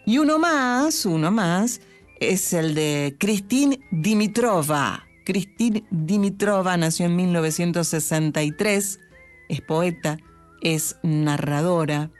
Y 0.05 0.17
uno 0.17 0.39
más, 0.39 1.05
uno 1.05 1.31
más, 1.31 1.79
es 2.19 2.51
el 2.51 2.75
de 2.75 3.15
Christine 3.17 3.79
Dimitrova. 3.91 5.05
Christine 5.23 5.85
Dimitrova 5.89 6.75
nació 6.75 7.05
en 7.05 7.15
1963, 7.15 8.99
es 9.47 9.61
poeta, 9.61 10.17
es 10.61 10.97
narradora, 11.01 12.11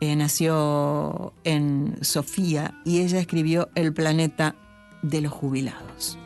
eh, 0.00 0.14
nació 0.14 1.32
en 1.44 1.96
Sofía 2.02 2.78
y 2.84 3.00
ella 3.00 3.18
escribió 3.18 3.70
El 3.74 3.94
planeta 3.94 4.56
de 5.08 5.20
los 5.20 5.32
jubilados. 5.32 6.18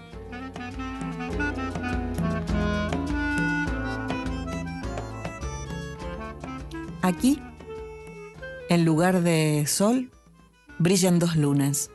Aquí, 7.03 7.41
en 8.68 8.85
lugar 8.85 9.22
de 9.22 9.64
sol, 9.66 10.11
brillan 10.78 11.18
dos 11.18 11.37
lunas. 11.37 11.91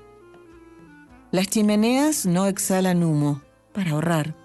Las 1.31 1.47
chimeneas 1.47 2.25
no 2.25 2.47
exhalan 2.47 3.03
humo 3.03 3.41
para 3.73 3.91
ahorrar. 3.91 4.35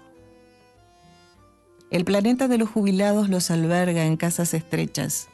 El 1.89 2.05
planeta 2.05 2.47
de 2.47 2.57
los 2.57 2.69
jubilados 2.69 3.29
los 3.29 3.51
alberga 3.51 4.05
en 4.05 4.17
casas 4.17 4.53
estrechas. 4.53 5.29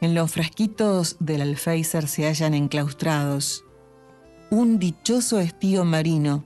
En 0.00 0.14
los 0.14 0.32
frasquitos 0.32 1.16
del 1.20 1.42
alféizar 1.42 2.08
se 2.08 2.26
hallan 2.26 2.54
enclaustrados 2.54 3.64
un 4.50 4.80
dichoso 4.80 5.38
estío 5.38 5.84
marino, 5.84 6.44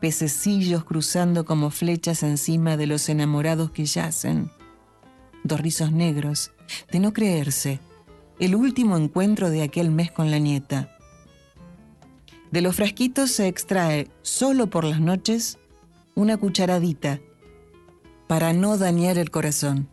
pececillos 0.00 0.84
cruzando 0.84 1.44
como 1.44 1.70
flechas 1.70 2.24
encima 2.24 2.76
de 2.76 2.88
los 2.88 3.08
enamorados 3.08 3.70
que 3.70 3.84
yacen, 3.84 4.50
dos 5.44 5.60
rizos 5.60 5.92
negros, 5.92 6.50
de 6.90 6.98
no 6.98 7.12
creerse, 7.12 7.78
el 8.40 8.56
último 8.56 8.96
encuentro 8.96 9.50
de 9.50 9.62
aquel 9.62 9.92
mes 9.92 10.10
con 10.10 10.32
la 10.32 10.38
nieta. 10.38 10.98
De 12.50 12.60
los 12.62 12.74
frasquitos 12.74 13.30
se 13.30 13.46
extrae, 13.46 14.08
solo 14.22 14.68
por 14.68 14.84
las 14.84 15.00
noches, 15.00 15.58
una 16.16 16.36
cucharadita 16.36 17.20
para 18.26 18.52
no 18.52 18.76
dañar 18.76 19.18
el 19.18 19.30
corazón. 19.30 19.88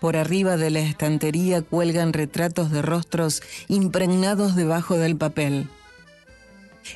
Por 0.00 0.16
arriba 0.16 0.56
de 0.56 0.70
la 0.70 0.80
estantería 0.80 1.62
cuelgan 1.62 2.12
retratos 2.12 2.70
de 2.70 2.82
rostros 2.82 3.42
impregnados 3.68 4.54
debajo 4.54 4.96
del 4.96 5.16
papel. 5.16 5.68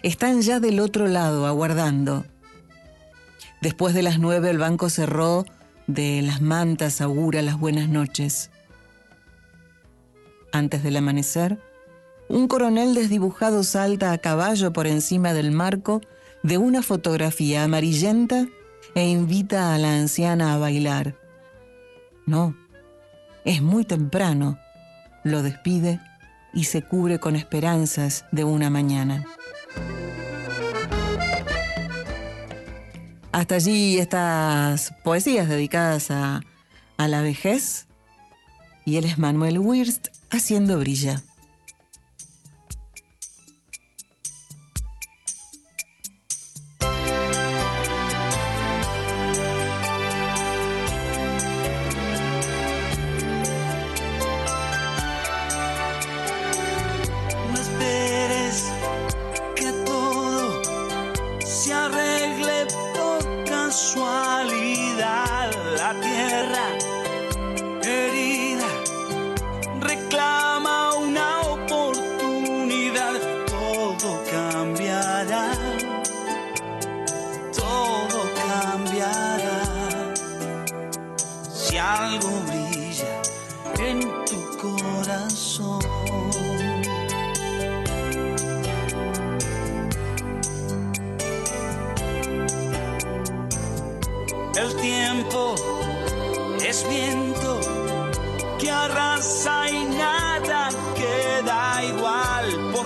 Están 0.03 0.43
ya 0.43 0.61
del 0.61 0.81
otro 0.81 1.09
lado, 1.09 1.47
aguardando. 1.47 2.25
Después 3.61 3.95
de 3.95 4.03
las 4.03 4.19
nueve 4.19 4.51
el 4.51 4.59
banco 4.59 4.89
cerró, 4.89 5.45
de 5.87 6.23
las 6.23 6.41
mantas 6.41 7.01
augura 7.01 7.43
las 7.43 7.59
buenas 7.59 7.89
noches. 7.89 8.51
Antes 10.53 10.83
del 10.83 10.97
amanecer, 10.97 11.59
un 12.29 12.49
coronel 12.49 12.95
desdibujado 12.95 13.65
salta 13.65 14.13
a 14.13 14.19
caballo 14.19 14.73
por 14.73 14.87
encima 14.87 15.35
del 15.35 15.51
marco 15.51 16.01
de 16.43 16.59
una 16.59 16.83
fotografía 16.83 17.65
amarillenta 17.65 18.47
e 18.95 19.09
invita 19.09 19.75
a 19.75 19.79
la 19.79 19.97
anciana 19.97 20.55
a 20.55 20.59
bailar. 20.59 21.17
No, 22.27 22.57
es 23.45 23.63
muy 23.63 23.85
temprano. 23.85 24.59
Lo 25.25 25.43
despide 25.43 26.01
y 26.53 26.65
se 26.65 26.83
cubre 26.83 27.19
con 27.19 27.37
esperanzas 27.37 28.25
de 28.33 28.45
una 28.45 28.71
mañana. 28.71 29.25
Hasta 33.33 33.55
allí 33.55 33.99
estas 33.99 34.95
poesías 35.03 35.49
dedicadas 35.49 36.11
a, 36.11 36.43
a 36.99 37.09
la 37.09 37.23
vejez. 37.23 37.87
Y 38.85 38.97
él 38.97 39.05
es 39.05 39.19
Manuel 39.19 39.59
Wirst 39.59 40.09
haciendo 40.31 40.79
brilla. 40.79 41.23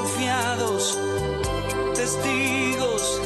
Igual. 0.06 0.16
Porfiados, 0.16 0.98
testigos, 1.94 3.20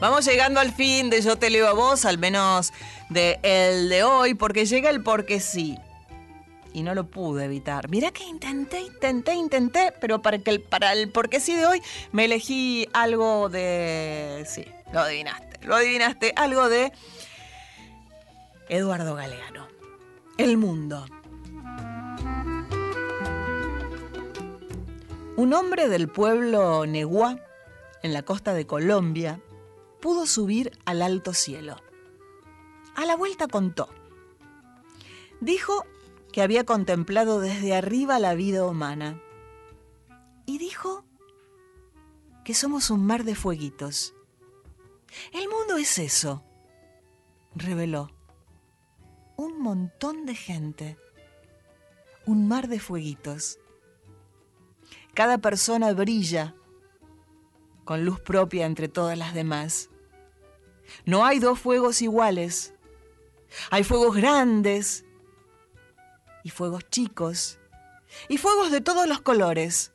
Vamos 0.00 0.24
llegando 0.24 0.60
al 0.60 0.72
fin 0.72 1.10
de 1.10 1.20
Yo 1.20 1.36
te 1.36 1.50
leo 1.50 1.68
a 1.68 1.74
vos, 1.74 2.06
al 2.06 2.16
menos 2.16 2.72
de 3.10 3.38
el 3.42 3.90
de 3.90 4.02
hoy, 4.02 4.32
porque 4.32 4.64
llega 4.64 4.88
el 4.88 5.02
porque 5.02 5.40
sí. 5.40 5.76
Y 6.72 6.82
no 6.82 6.94
lo 6.94 7.10
pude 7.10 7.44
evitar. 7.44 7.90
Mirá 7.90 8.10
que 8.10 8.24
intenté, 8.24 8.80
intenté, 8.80 9.34
intenté, 9.34 9.92
pero 10.00 10.22
para, 10.22 10.38
que 10.38 10.52
el, 10.52 10.62
para 10.62 10.94
el 10.94 11.10
porque 11.10 11.38
sí 11.38 11.54
de 11.54 11.66
hoy 11.66 11.82
me 12.12 12.24
elegí 12.24 12.88
algo 12.94 13.50
de... 13.50 14.46
Sí, 14.48 14.64
lo 14.90 15.00
adivinaste, 15.00 15.66
lo 15.66 15.76
adivinaste, 15.76 16.32
algo 16.34 16.70
de 16.70 16.92
Eduardo 18.70 19.14
Galeano. 19.14 19.68
El 20.38 20.56
mundo. 20.56 21.04
Un 25.36 25.52
hombre 25.52 25.88
del 25.88 26.08
pueblo 26.08 26.86
Neguá, 26.86 27.36
en 28.02 28.14
la 28.14 28.22
costa 28.22 28.54
de 28.54 28.66
Colombia, 28.66 29.40
pudo 30.00 30.26
subir 30.26 30.72
al 30.84 31.02
alto 31.02 31.34
cielo. 31.34 31.76
A 32.96 33.04
la 33.04 33.16
vuelta 33.16 33.46
contó. 33.48 33.88
Dijo 35.40 35.84
que 36.32 36.42
había 36.42 36.64
contemplado 36.64 37.40
desde 37.40 37.74
arriba 37.74 38.18
la 38.18 38.34
vida 38.34 38.66
humana. 38.66 39.20
Y 40.46 40.58
dijo 40.58 41.04
que 42.44 42.54
somos 42.54 42.90
un 42.90 43.06
mar 43.06 43.24
de 43.24 43.34
fueguitos. 43.34 44.14
El 45.32 45.48
mundo 45.48 45.76
es 45.76 45.98
eso, 45.98 46.44
reveló. 47.54 48.10
Un 49.36 49.60
montón 49.60 50.26
de 50.26 50.34
gente. 50.34 50.98
Un 52.26 52.48
mar 52.48 52.68
de 52.68 52.78
fueguitos. 52.78 53.58
Cada 55.14 55.38
persona 55.38 55.92
brilla 55.92 56.54
con 57.84 58.04
luz 58.04 58.20
propia 58.20 58.66
entre 58.66 58.88
todas 58.88 59.18
las 59.18 59.34
demás. 59.34 59.89
No 61.04 61.24
hay 61.24 61.38
dos 61.38 61.58
fuegos 61.58 62.02
iguales. 62.02 62.74
Hay 63.70 63.84
fuegos 63.84 64.16
grandes 64.16 65.04
y 66.44 66.50
fuegos 66.50 66.88
chicos 66.88 67.58
y 68.28 68.38
fuegos 68.38 68.70
de 68.70 68.80
todos 68.80 69.08
los 69.08 69.20
colores. 69.20 69.92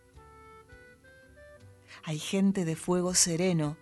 Hay 2.03 2.19
gente 2.19 2.65
de 2.65 2.75
fuego 2.75 3.13
sereno 3.13 3.77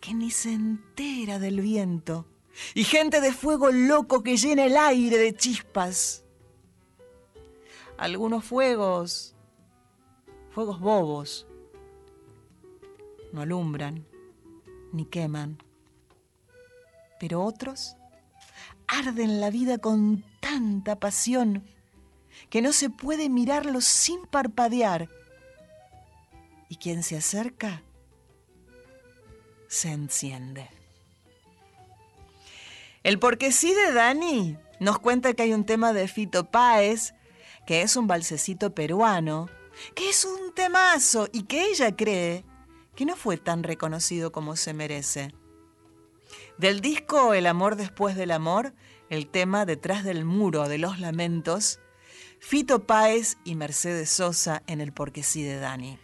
que 0.00 0.14
ni 0.14 0.30
se 0.30 0.52
entera 0.52 1.38
del 1.38 1.60
viento 1.60 2.26
y 2.74 2.84
gente 2.84 3.20
de 3.20 3.32
fuego 3.32 3.70
loco 3.70 4.22
que 4.22 4.36
llena 4.36 4.64
el 4.64 4.76
aire 4.76 5.18
de 5.18 5.34
chispas. 5.34 6.24
Algunos 7.96 8.44
fuegos, 8.44 9.36
fuegos 10.50 10.80
bobos, 10.80 11.46
no 13.32 13.42
alumbran 13.42 14.06
ni 14.92 15.04
queman, 15.04 15.58
pero 17.18 17.42
otros 17.42 17.96
arden 18.86 19.40
la 19.40 19.50
vida 19.50 19.78
con 19.78 20.24
tanta 20.40 20.98
pasión 20.98 21.64
que 22.50 22.62
no 22.62 22.72
se 22.72 22.90
puede 22.90 23.28
mirarlos 23.28 23.84
sin 23.84 24.26
parpadear. 24.26 25.08
Y 26.68 26.76
quien 26.76 27.02
se 27.02 27.16
acerca 27.16 27.82
se 29.68 29.90
enciende. 29.90 30.68
El 33.02 33.18
porque 33.18 33.52
sí 33.52 33.72
de 33.74 33.92
Dani 33.92 34.56
nos 34.80 34.98
cuenta 34.98 35.34
que 35.34 35.42
hay 35.42 35.52
un 35.52 35.64
tema 35.64 35.92
de 35.92 36.08
Fito 36.08 36.50
Páez, 36.50 37.14
que 37.66 37.82
es 37.82 37.96
un 37.96 38.06
balsecito 38.06 38.74
peruano, 38.74 39.48
que 39.94 40.08
es 40.08 40.24
un 40.24 40.54
temazo 40.54 41.28
y 41.32 41.42
que 41.42 41.64
ella 41.66 41.94
cree 41.94 42.44
que 42.94 43.04
no 43.04 43.16
fue 43.16 43.36
tan 43.36 43.62
reconocido 43.62 44.32
como 44.32 44.56
se 44.56 44.72
merece. 44.72 45.34
Del 46.58 46.80
disco 46.80 47.34
El 47.34 47.46
amor 47.46 47.76
después 47.76 48.14
del 48.16 48.30
amor, 48.30 48.74
el 49.10 49.26
tema 49.26 49.66
Detrás 49.66 50.04
del 50.04 50.24
muro 50.24 50.68
de 50.68 50.78
los 50.78 51.00
lamentos, 51.00 51.80
Fito 52.38 52.86
Páez 52.86 53.38
y 53.44 53.56
Mercedes 53.56 54.10
Sosa 54.10 54.62
en 54.66 54.80
el 54.80 54.92
Porque 54.92 55.22
sí 55.22 55.42
de 55.42 55.58
Dani. 55.58 55.98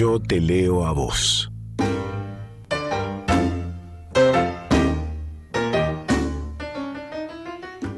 Yo 0.00 0.18
te 0.18 0.40
leo 0.40 0.86
a 0.86 0.92
vos. 0.92 1.52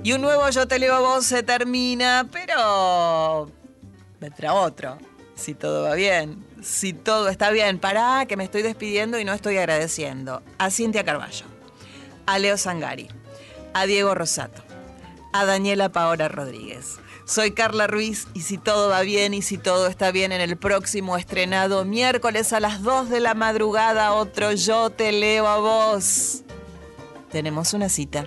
Y 0.03 0.12
un 0.12 0.20
nuevo 0.20 0.50
Yo 0.50 0.66
te 0.66 0.80
leo 0.80 0.96
a 0.96 0.98
vos 0.98 1.24
se 1.24 1.44
termina, 1.44 2.28
pero 2.32 3.48
vendrá 4.18 4.53
otro. 4.53 4.98
Si 5.36 5.55
todo 5.55 5.84
va 5.84 5.94
bien, 5.94 6.44
si 6.61 6.92
todo 6.92 7.28
está 7.28 7.50
bien. 7.50 7.78
Pará, 7.78 8.26
que 8.26 8.36
me 8.36 8.42
estoy 8.42 8.62
despidiendo 8.62 9.20
y 9.20 9.24
no 9.24 9.32
estoy 9.32 9.59
agradeciendo. 9.59 10.42
A 10.59 10.72
Cintia 10.72 11.05
Carballo, 11.05 11.46
a 12.26 12.36
Leo 12.40 12.57
Sangari, 12.57 13.07
a 13.74 13.86
Diego 13.86 14.12
Rosato, 14.16 14.64
a 15.32 15.44
Daniela 15.44 15.92
Paola 15.92 16.26
Rodríguez. 16.26 16.98
Soy 17.32 17.52
Carla 17.52 17.86
Ruiz 17.86 18.28
y 18.34 18.42
si 18.42 18.58
todo 18.58 18.90
va 18.90 19.00
bien 19.00 19.32
y 19.32 19.40
si 19.40 19.56
todo 19.56 19.86
está 19.86 20.10
bien 20.10 20.32
en 20.32 20.42
el 20.42 20.58
próximo 20.58 21.16
estrenado 21.16 21.82
miércoles 21.86 22.52
a 22.52 22.60
las 22.60 22.82
2 22.82 23.08
de 23.08 23.20
la 23.20 23.32
madrugada, 23.32 24.12
otro 24.12 24.52
Yo 24.52 24.90
te 24.90 25.12
leo 25.12 25.46
a 25.46 25.56
vos. 25.56 26.42
Tenemos 27.30 27.72
una 27.72 27.88
cita. 27.88 28.26